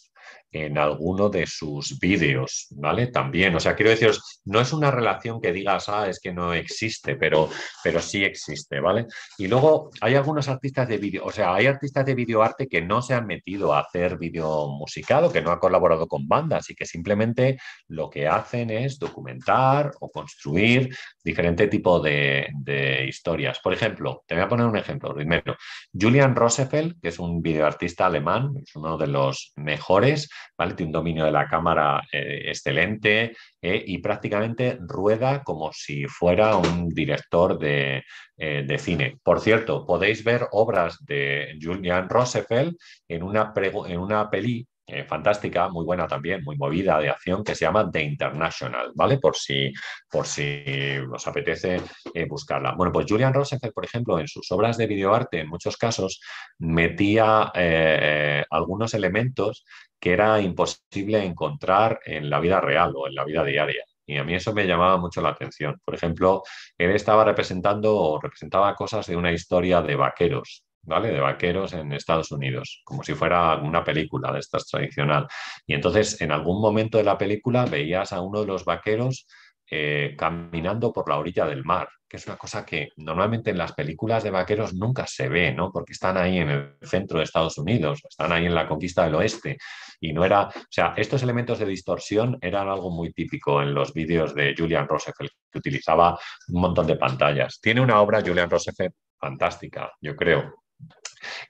[0.55, 3.09] en alguno de sus vídeos, ¿vale?
[3.09, 6.55] También, o sea, quiero deciros, no es una relación que digas, ah, es que no
[6.55, 7.51] existe, pero,
[7.83, 9.07] pero sí existe, ¿vale?
[9.37, 13.03] Y luego hay algunos artistas de vídeo, o sea, hay artistas de videoarte que no
[13.03, 16.87] se han metido a hacer vídeo musicado, que no han colaborado con bandas y que
[16.87, 23.59] simplemente lo que hacen es documentar o construir diferente tipo de, de historias.
[23.59, 25.57] Por ejemplo, te voy a poner un ejemplo primero.
[25.93, 31.25] Julian Rosefeld, que es un videoartista alemán, es uno de los mejores, Tiene un dominio
[31.25, 38.03] de la cámara eh, excelente eh, y prácticamente rueda como si fuera un director de,
[38.37, 39.19] eh, de, cine.
[39.23, 42.77] Por cierto, podéis ver obras de Julian Rosefeld
[43.09, 43.53] en una,
[43.87, 47.91] en una peli eh, fantástica, muy buena también, muy movida de acción, que se llama
[47.91, 49.19] The International, ¿vale?
[49.19, 49.73] Por si,
[50.11, 50.63] por si
[51.11, 51.81] os apetece
[52.13, 52.75] eh, buscarla.
[52.75, 56.21] Bueno, pues Julian Rosenfeld, por ejemplo, en sus obras de videoarte, en muchos casos,
[56.59, 59.65] metía eh, algunos elementos
[59.99, 63.85] que era imposible encontrar en la vida real o en la vida diaria.
[64.07, 65.81] Y a mí eso me llamaba mucho la atención.
[65.85, 66.43] Por ejemplo,
[66.77, 71.11] él estaba representando o representaba cosas de una historia de vaqueros, ¿vale?
[71.11, 75.27] De vaqueros en Estados Unidos, como si fuera una película de estas tradicional.
[75.67, 79.27] Y entonces, en algún momento de la película veías a uno de los vaqueros
[79.71, 83.73] eh, caminando por la orilla del mar, que es una cosa que normalmente en las
[83.73, 85.73] películas de vaqueros nunca se ve, ¿no?
[85.73, 89.15] Porque están ahí en el centro de Estados Unidos, están ahí en la conquista del
[89.15, 89.57] oeste.
[90.01, 93.95] Y no era, o sea, estos elementos de distorsión eran algo muy típico en los
[93.95, 96.19] vídeos de Julian Rosefeld, que utilizaba
[96.49, 97.59] un montón de pantallas.
[97.61, 100.64] Tiene una obra, Julian Rosefeld, fantástica, yo creo,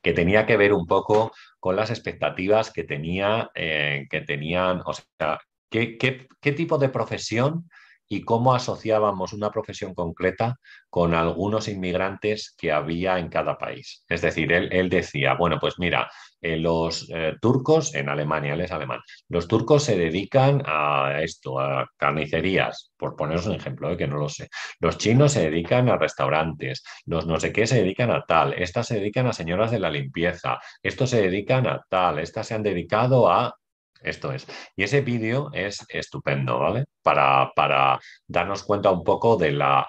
[0.02, 4.92] que tenía que ver un poco con las expectativas que, tenía, eh, que tenían, o
[4.92, 7.68] sea, qué, qué tipo de profesión
[8.08, 10.58] y cómo asociábamos una profesión concreta
[10.90, 14.04] con algunos inmigrantes que había en cada país.
[14.08, 16.10] Es decir, él, decía, bueno, pues mira,
[16.44, 21.58] eh, los eh, turcos, en Alemania, él es alemán, los turcos se dedican a esto,
[21.58, 24.50] a carnicerías, por poneros un ejemplo, eh, que no lo sé.
[24.78, 28.88] Los chinos se dedican a restaurantes, los no sé qué se dedican a tal, estas
[28.88, 32.62] se dedican a señoras de la limpieza, estos se dedican a tal, estas se han
[32.62, 33.54] dedicado a
[34.02, 34.46] esto es.
[34.76, 36.84] Y ese vídeo es estupendo, ¿vale?
[37.02, 39.86] Para, para darnos cuenta un poco de la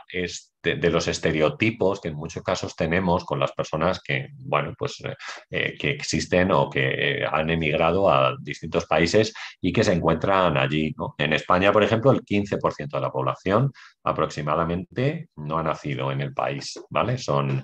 [0.74, 5.16] de, los estereotipos que en muchos casos tenemos con las personas que, bueno, pues eh,
[5.50, 10.58] eh, que existen o que eh, han emigrado a distintos países y que se encuentran
[10.58, 10.94] allí.
[11.18, 13.72] En España, por ejemplo, el 15% de la población
[14.04, 17.18] aproximadamente no ha nacido en el país, ¿vale?
[17.18, 17.64] Son,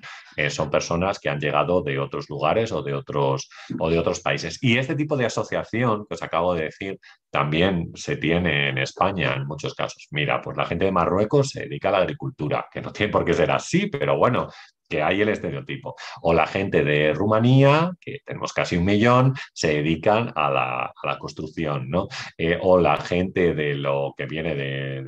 [0.50, 3.50] son personas que han llegado de otros lugares o de otros,
[3.80, 4.58] o de otros países.
[4.62, 7.00] Y este tipo de asociación que os acabo de decir
[7.30, 10.08] también se tiene en España en muchos casos.
[10.12, 13.26] Mira, pues la gente de Marruecos se dedica a la agricultura, que no tiene por
[13.26, 14.50] qué ser así, pero bueno,
[14.92, 15.96] que hay el estereotipo.
[16.22, 21.90] O la gente de Rumanía, que tenemos casi un millón, se dedican a la, construcción,
[21.90, 22.08] ¿no?
[22.38, 25.04] Eh, o la gente de lo que viene de,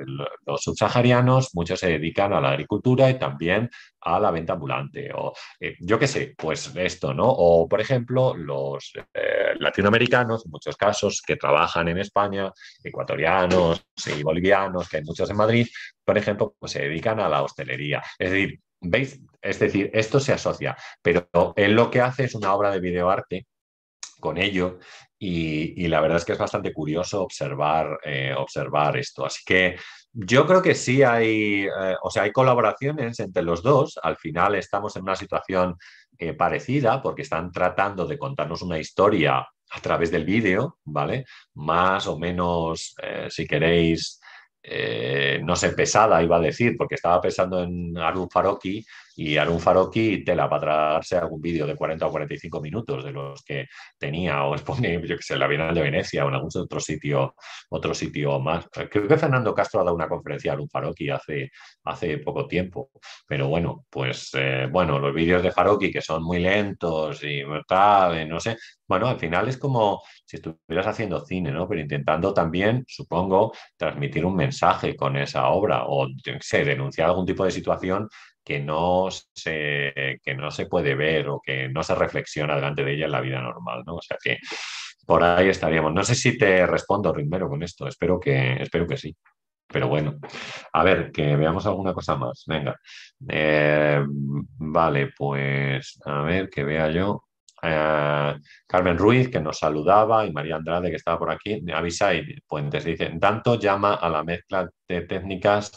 [0.46, 3.70] los subsaharianos, muchos se dedican a la agricultura y también
[4.02, 5.12] a la venta ambulante.
[5.14, 7.26] O eh, yo qué sé, pues esto, ¿no?
[7.28, 12.52] O por ejemplo, los eh, latinoamericanos, en muchos casos, que trabajan en España,
[12.84, 13.86] ecuatorianos
[14.18, 15.68] y bolivianos, que hay muchos en Madrid,
[16.06, 18.02] por ejemplo, pues se dedican a la hostelería.
[18.18, 19.20] Es decir, ¿Veis?
[19.42, 23.48] Es decir, esto se asocia, pero él lo que hace es una obra de videoarte
[24.20, 24.80] con ello
[25.20, 29.26] y, la verdad es que es bastante curioso observar, eh, observar esto.
[29.26, 29.78] Así que
[30.12, 33.98] yo creo que sí hay, eh, o sea, hay colaboraciones entre los dos.
[34.04, 35.78] Al final estamos en una situación
[36.18, 41.26] eh, parecida porque están tratando de contarnos una historia a través del vídeo, ¿vale?
[41.56, 42.96] Más o menos,
[43.30, 44.20] si queréis,
[44.64, 48.84] eh, no sé, pesada, iba a decir, porque estaba pensando en Arun Faroki,
[49.16, 53.44] Y Arun Faroki tela para tragarse algún vídeo de 40 o 45 minutos de los
[53.44, 56.80] que tenía o expone, yo que sé, la Bienal de Venecia o en algún otro
[56.80, 57.36] sitio,
[57.70, 58.68] otro sitio más.
[58.72, 61.52] Creo que Fernando Castro ha dado una conferencia a Arun Faroki hace,
[61.84, 62.92] hace poco tiempo,
[63.28, 68.28] pero bueno, pues eh, bueno, los vídeos de Faroki que son muy lentos y tal,
[68.28, 68.58] no sé,
[68.88, 71.68] bueno, al final es como si estuvieras haciendo cine, ¿no?
[71.68, 76.08] Pero intentando también, supongo, transmitir un mensaje con esa obra o,
[76.42, 78.10] sé, denunciar algún tipo de situación
[78.44, 82.94] que no, se, que no se puede ver o que no se reflexiona delante de
[82.94, 83.96] ella en la vida normal, ¿no?
[83.96, 84.40] O sea que
[85.06, 85.94] por ahí estaríamos.
[85.94, 89.16] No sé si te respondo, primero con esto, espero que, espero que sí.
[89.68, 90.20] Pero bueno,
[90.74, 92.44] a ver, que veamos alguna cosa más.
[92.48, 92.76] Venga.
[93.28, 97.24] Eh, vale, pues a ver, que vea yo.
[97.62, 98.36] Eh,
[98.68, 101.64] Carmen Ruiz, que nos saludaba, y María Andrade, que estaba por aquí.
[101.74, 105.72] Avisai Puentes dice: Tanto llama a la mezcla de técnicas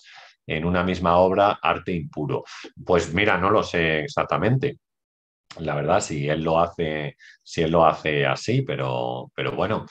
[0.47, 2.45] en una misma obra arte impuro.
[2.85, 4.79] Pues mira, no lo sé exactamente.
[5.59, 9.87] La verdad, si él lo hace, si él lo hace así, pero, pero bueno,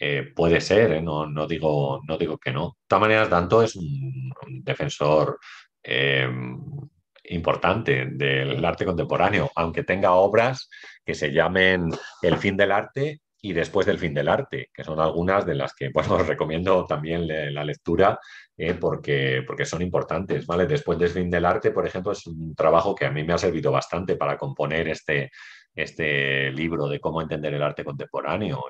[0.00, 1.02] eh, puede ser, ¿eh?
[1.02, 2.76] no, no, digo, no digo que no.
[2.82, 4.32] De todas maneras, Danto es un,
[4.62, 5.38] defensor
[5.82, 6.28] eh,
[7.24, 10.68] importante del arte contemporáneo, aunque tenga obras
[11.04, 11.90] que se llamen
[12.22, 15.74] El fin del arte y Después del fin del arte, que son algunas de las
[15.74, 18.18] que bueno, os recomiendo también la lectura
[18.80, 20.46] porque, porque son importantes.
[20.46, 20.66] ¿vale?
[20.66, 23.38] Después del fin del arte, por ejemplo, es un trabajo que a mí me ha
[23.38, 25.30] servido bastante para componer este,
[25.78, 28.64] este libro de cómo entender el arte contemporáneo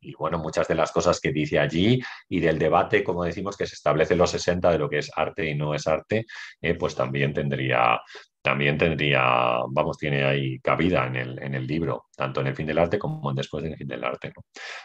[0.00, 3.66] y, bueno, muchas de las cosas que dice allí y del debate, como decimos, que
[3.66, 6.26] se establece en los 60 de lo que es arte y no es arte,
[6.60, 8.00] eh, pues también tendría,
[8.46, 12.64] también tendría, vamos, tiene ahí cabida en el, en el, libro, tanto en el fin
[12.64, 14.32] del arte como en después del fin del arte.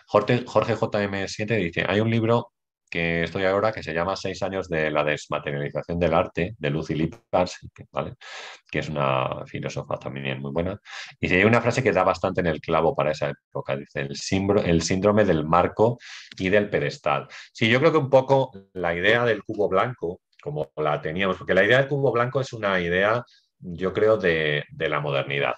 [0.07, 2.53] Jorge, Jorge JM7 dice, hay un libro
[2.89, 6.95] que estoy ahora, que se llama Seis años de la desmaterialización del arte, de Lucy
[6.95, 7.49] Lippard,
[7.91, 8.15] ¿vale?
[8.71, 10.79] que es una filósofa también muy buena.
[11.19, 14.17] Y hay una frase que da bastante en el clavo para esa época, dice, el,
[14.65, 15.99] el síndrome del marco
[16.35, 17.27] y del pedestal.
[17.53, 21.53] Sí, yo creo que un poco la idea del cubo blanco, como la teníamos, porque
[21.53, 23.23] la idea del cubo blanco es una idea,
[23.61, 25.55] yo creo, de, de la modernidad.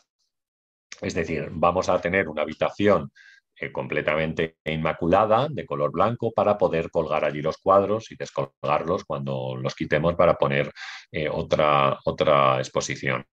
[1.02, 3.12] Es decir, vamos a tener una habitación
[3.56, 9.56] eh, completamente inmaculada, de color blanco, para poder colgar allí los cuadros y descolgarlos cuando
[9.56, 10.72] los quitemos para poner
[11.12, 13.26] eh, otra, otra exposición.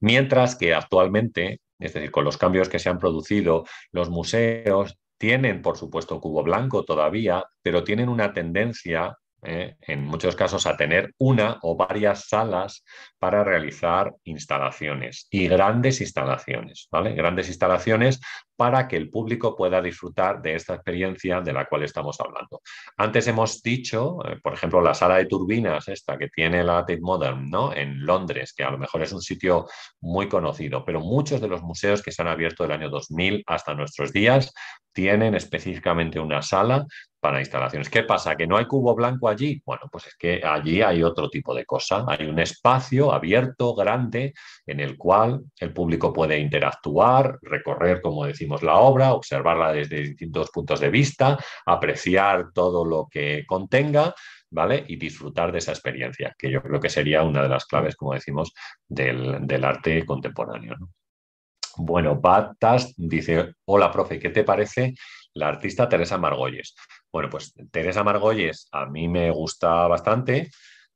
[0.00, 5.60] Mientras que actualmente, es decir, con los cambios que se han producido, los museos tienen,
[5.60, 9.76] por supuesto, cubo blanco todavía, pero tienen una tendencia ¿eh?
[9.80, 12.84] en muchos casos a tener una o varias salas
[13.18, 17.14] para realizar instalaciones y grandes instalaciones, ¿vale?
[17.14, 18.20] Grandes instalaciones
[18.60, 22.60] para que el público pueda disfrutar de esta experiencia de la cual estamos hablando.
[22.98, 27.00] Antes hemos dicho, eh, por ejemplo, la sala de turbinas, esta que tiene la Tate
[27.00, 27.72] Modern ¿no?
[27.72, 29.66] en Londres, que a lo mejor es un sitio
[30.02, 33.74] muy conocido, pero muchos de los museos que se han abierto del año 2000 hasta
[33.74, 34.52] nuestros días
[34.92, 36.86] tienen específicamente una sala
[37.20, 37.90] para instalaciones.
[37.90, 38.34] ¿Qué pasa?
[38.34, 39.62] ¿Que no hay cubo blanco allí?
[39.64, 42.04] Bueno, pues es que allí hay otro tipo de cosa.
[42.08, 44.32] Hay un espacio abierto, grande,
[44.66, 50.50] en el cual el público puede interactuar, recorrer, como decimos, la obra, observarla desde distintos
[50.50, 54.14] puntos de vista, apreciar todo lo que contenga,
[54.50, 54.84] ¿vale?
[54.88, 58.14] Y disfrutar de esa experiencia, que yo creo que sería una de las claves, como
[58.14, 58.52] decimos,
[58.88, 60.76] del, arte contemporáneo.
[61.76, 64.94] Bueno, Batas dice, hola, profe, ¿qué te parece
[65.34, 66.74] la artista Teresa Margolles?
[67.12, 70.50] Bueno, pues Teresa Margolles a mí me gusta bastante,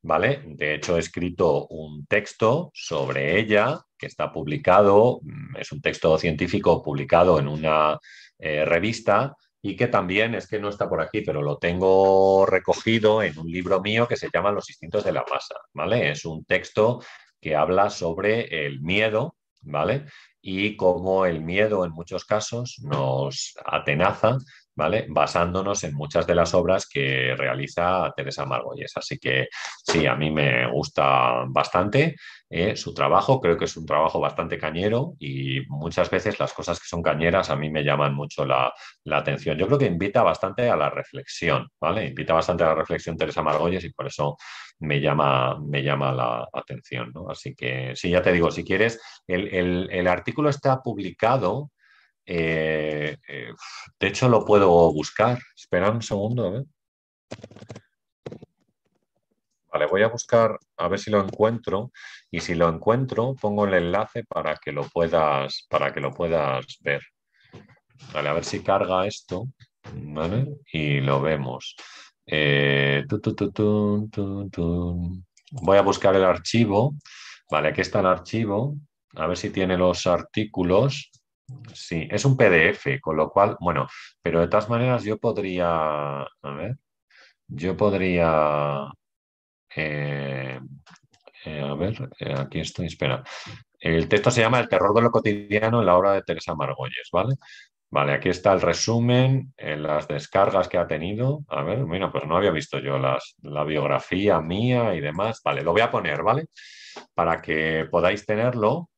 [0.05, 0.43] ¿vale?
[0.45, 6.17] De hecho, he escrito un texto sobre ella que está publicado, mm, es un texto
[6.19, 7.99] científico publicado en una
[8.39, 13.23] eh, revista y que también es que no está por aquí, pero lo tengo recogido
[13.23, 16.11] en un libro mío que se llama Los instintos de la masa, ¿vale?
[16.11, 17.01] Es un texto
[17.41, 20.05] que habla sobre el miedo, ¿vale?
[20.43, 24.37] Y cómo el miedo en muchos casos nos atenaza
[24.77, 25.07] ¿vale?
[25.09, 28.93] Basándonos en muchas de las obras que realiza Teresa Margolles.
[28.97, 32.17] Así que sí, a mí me gusta bastante
[32.51, 36.79] eh, su trabajo, creo que es un trabajo bastante cañero y muchas veces las cosas
[36.79, 38.73] que son cañeras a mí me llaman mucho la,
[39.11, 39.59] atención.
[39.59, 42.07] Yo creo que invita bastante a la reflexión, ¿vale?
[42.07, 44.37] Invita bastante a la reflexión Teresa Margolles y por eso
[44.81, 47.29] me llama, me llama la atención, ¿no?
[47.31, 51.71] Así que sí, ya te digo, si quieres, el, el artículo está publicado
[52.27, 53.53] eh, eh,
[53.99, 55.39] de hecho, lo puedo buscar.
[55.57, 56.65] Espera un segundo.
[59.73, 61.91] Vale, voy a buscar a ver si lo encuentro
[62.31, 66.79] y si lo encuentro pongo el enlace para que lo puedas, para que lo puedas
[66.81, 67.03] ver.
[68.13, 69.47] Vale, a ver si carga esto.
[70.73, 71.77] Y lo vemos.
[72.27, 73.05] Eh,
[75.51, 76.95] voy a buscar el archivo
[77.51, 78.77] Vale, aquí está el archivo.
[79.15, 81.11] A ver si tiene los artículos.
[81.75, 83.87] Sí, es un PDF, con lo cual, bueno,
[84.23, 86.77] pero de todas maneras yo podría, a ver,
[87.49, 88.87] yo podría,
[89.77, 90.61] eh,
[91.45, 93.23] eh, a ver, eh, aquí estoy, espera.
[93.79, 97.09] El texto se llama El terror de lo cotidiano en la obra de Teresa Margolles,
[97.13, 97.35] ¿vale?
[97.91, 101.41] Vale, aquí está el resumen, en las descargas que ha tenido.
[101.49, 105.41] A ver, mira, pues no había visto yo las, la biografía mía y demás.
[105.45, 106.47] Vale, lo voy a poner, ¿vale?
[107.15, 108.91] Para que podáis tenerlo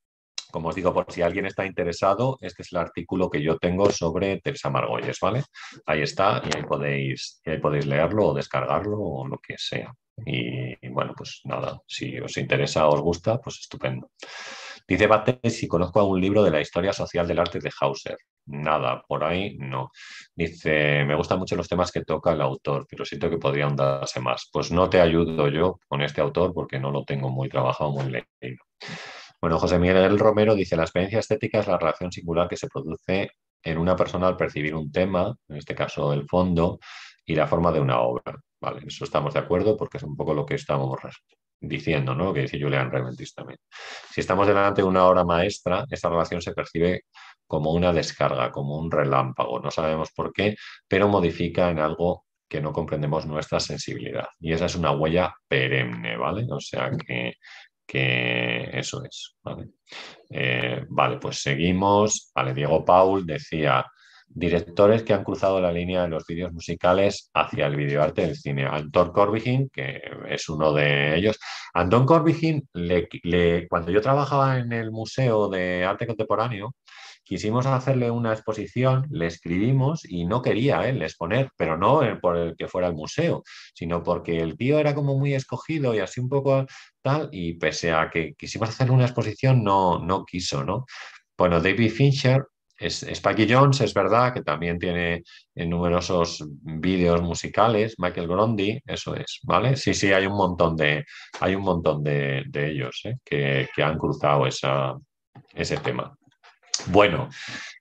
[0.56, 3.90] como os digo, por si alguien está interesado, este es el artículo que yo tengo
[3.90, 5.44] sobre Teresa Margolles, ¿vale?
[5.84, 9.92] Ahí está y ahí podéis, ahí podéis leerlo o descargarlo o lo que sea.
[10.24, 14.12] Y, bueno, pues nada, si os interesa os gusta, pues estupendo.
[14.88, 18.16] Dice Bate si conozco algún libro de la historia social del arte de Hauser.
[18.46, 19.90] Nada, por ahí no.
[20.34, 24.20] Dice, me gustan mucho los temas que toca el autor, pero siento que podría ahondarse
[24.20, 24.48] más.
[24.50, 28.10] Pues no te ayudo yo con este autor porque no lo tengo muy trabajado, muy
[28.10, 28.64] leído.
[29.40, 33.30] Bueno, José Miguel Romero dice, la experiencia estética es la relación singular que se produce
[33.62, 36.78] en una persona al percibir un tema, en este caso el fondo,
[37.24, 38.38] y la forma de una obra.
[38.60, 40.98] Vale, eso estamos de acuerdo porque es un poco lo que estamos
[41.60, 42.32] diciendo, ¿no?
[42.32, 43.58] Que dice Julian Reventis también.
[44.10, 47.02] Si estamos delante de una obra maestra, esa relación se percibe
[47.46, 49.60] como una descarga, como un relámpago.
[49.60, 50.56] No sabemos por qué,
[50.88, 54.26] pero modifica en algo que no comprendemos nuestra sensibilidad.
[54.38, 56.46] Y esa es una huella perenne, ¿vale?
[56.50, 57.34] O sea que
[57.86, 59.36] que eso es.
[59.42, 59.68] ¿vale?
[60.30, 62.30] Eh, vale, pues seguimos.
[62.34, 63.84] Vale, Diego Paul decía,
[64.28, 68.66] directores que han cruzado la línea de los vídeos musicales hacia el videoarte del cine.
[68.66, 71.38] Anton Corbijn, que es uno de ellos.
[71.74, 76.74] Anton Corbijn, le, cuando yo trabajaba en el Museo de Arte Contemporáneo,
[77.26, 82.56] quisimos hacerle una exposición, le escribimos y no quería él exponer, pero no por el
[82.56, 83.42] que fuera el museo,
[83.74, 86.64] sino porque el tío era como muy escogido y así un poco
[87.02, 90.86] tal, y pese a que quisimos hacerle una exposición, no, no quiso, ¿no?
[91.36, 92.44] Bueno, David Fincher
[92.78, 95.24] es, Spike Jones, es verdad que también tiene
[95.54, 99.76] numerosos vídeos musicales, Michael Grondi, eso es, ¿vale?
[99.76, 101.04] Sí, sí, hay un montón de,
[101.40, 103.16] hay un montón de, ellos ¿eh?
[103.24, 104.94] que, que, han cruzado esa,
[105.54, 106.16] ese tema.
[106.86, 107.28] Bueno,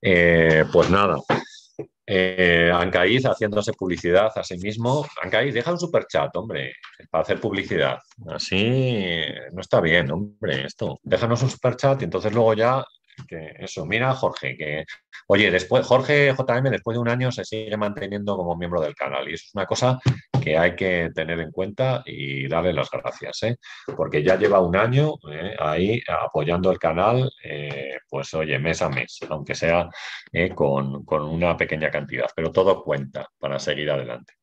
[0.02, 1.18] eh, pues nada.
[2.08, 5.06] Eh, haciéndose publicidad a sí mismo.
[5.22, 6.74] Ancaiz, deja un super chat, hombre,
[7.10, 7.98] para hacer publicidad.
[8.30, 9.18] Así
[9.52, 11.00] no está bien, hombre, esto.
[11.04, 12.86] Déjanos un super chat y entonces luego ya
[13.28, 14.86] que eso, mira Jorge, que
[15.28, 19.30] oye, después Jorge JM después de un año se sigue manteniendo como miembro del canal
[19.30, 20.00] y eso es una cosa
[20.46, 23.58] que hay que tener en cuenta y darle las gracias, ¿eh?
[23.98, 25.56] porque ya lleva un año ¿eh?
[25.58, 29.89] ahí apoyando el canal, eh, pues oye, mes a mes, aunque sea
[30.54, 34.34] con, con una pequeña cantidad, pero todo cuenta para seguir adelante.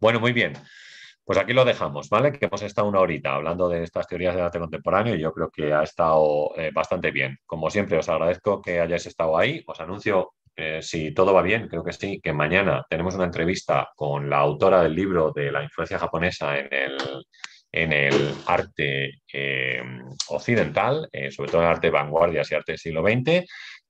[0.00, 0.54] Bueno, muy bien.
[1.26, 2.32] Pues aquí lo dejamos, ¿vale?
[2.32, 5.50] Que hemos estado una horita hablando de estas teorías del arte contemporáneo y yo creo
[5.50, 7.38] que ha estado bastante bien.
[7.46, 9.62] Como siempre, os agradezco que hayáis estado ahí.
[9.66, 13.90] Os anuncio, eh, si todo va bien, creo que sí, que mañana tenemos una entrevista
[13.96, 16.96] con la autora del libro de la influencia japonesa en el,
[17.72, 19.82] en el arte eh,
[20.28, 23.44] occidental, sobre todo en el arte de vanguardias y arte del siglo XX.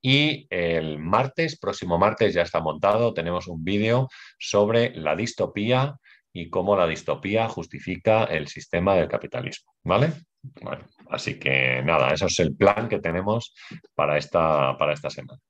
[0.07, 4.09] Y el martes, próximo martes, ya está montado, tenemos un vídeo
[4.39, 5.97] sobre la distopía
[6.35, 9.72] y cómo la distopía justifica el sistema del capitalismo.
[9.85, 10.12] ¿Vale?
[10.61, 13.55] Bueno, así que nada, eso es el plan que tenemos
[13.95, 15.41] para esta, para esta semana.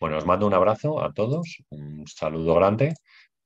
[0.00, 2.94] Bueno, os mando un abrazo a todos, un saludo grande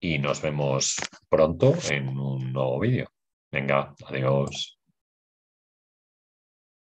[0.00, 0.96] y nos vemos
[1.28, 3.08] pronto en un nuevo vídeo.
[3.50, 4.78] Venga, adiós.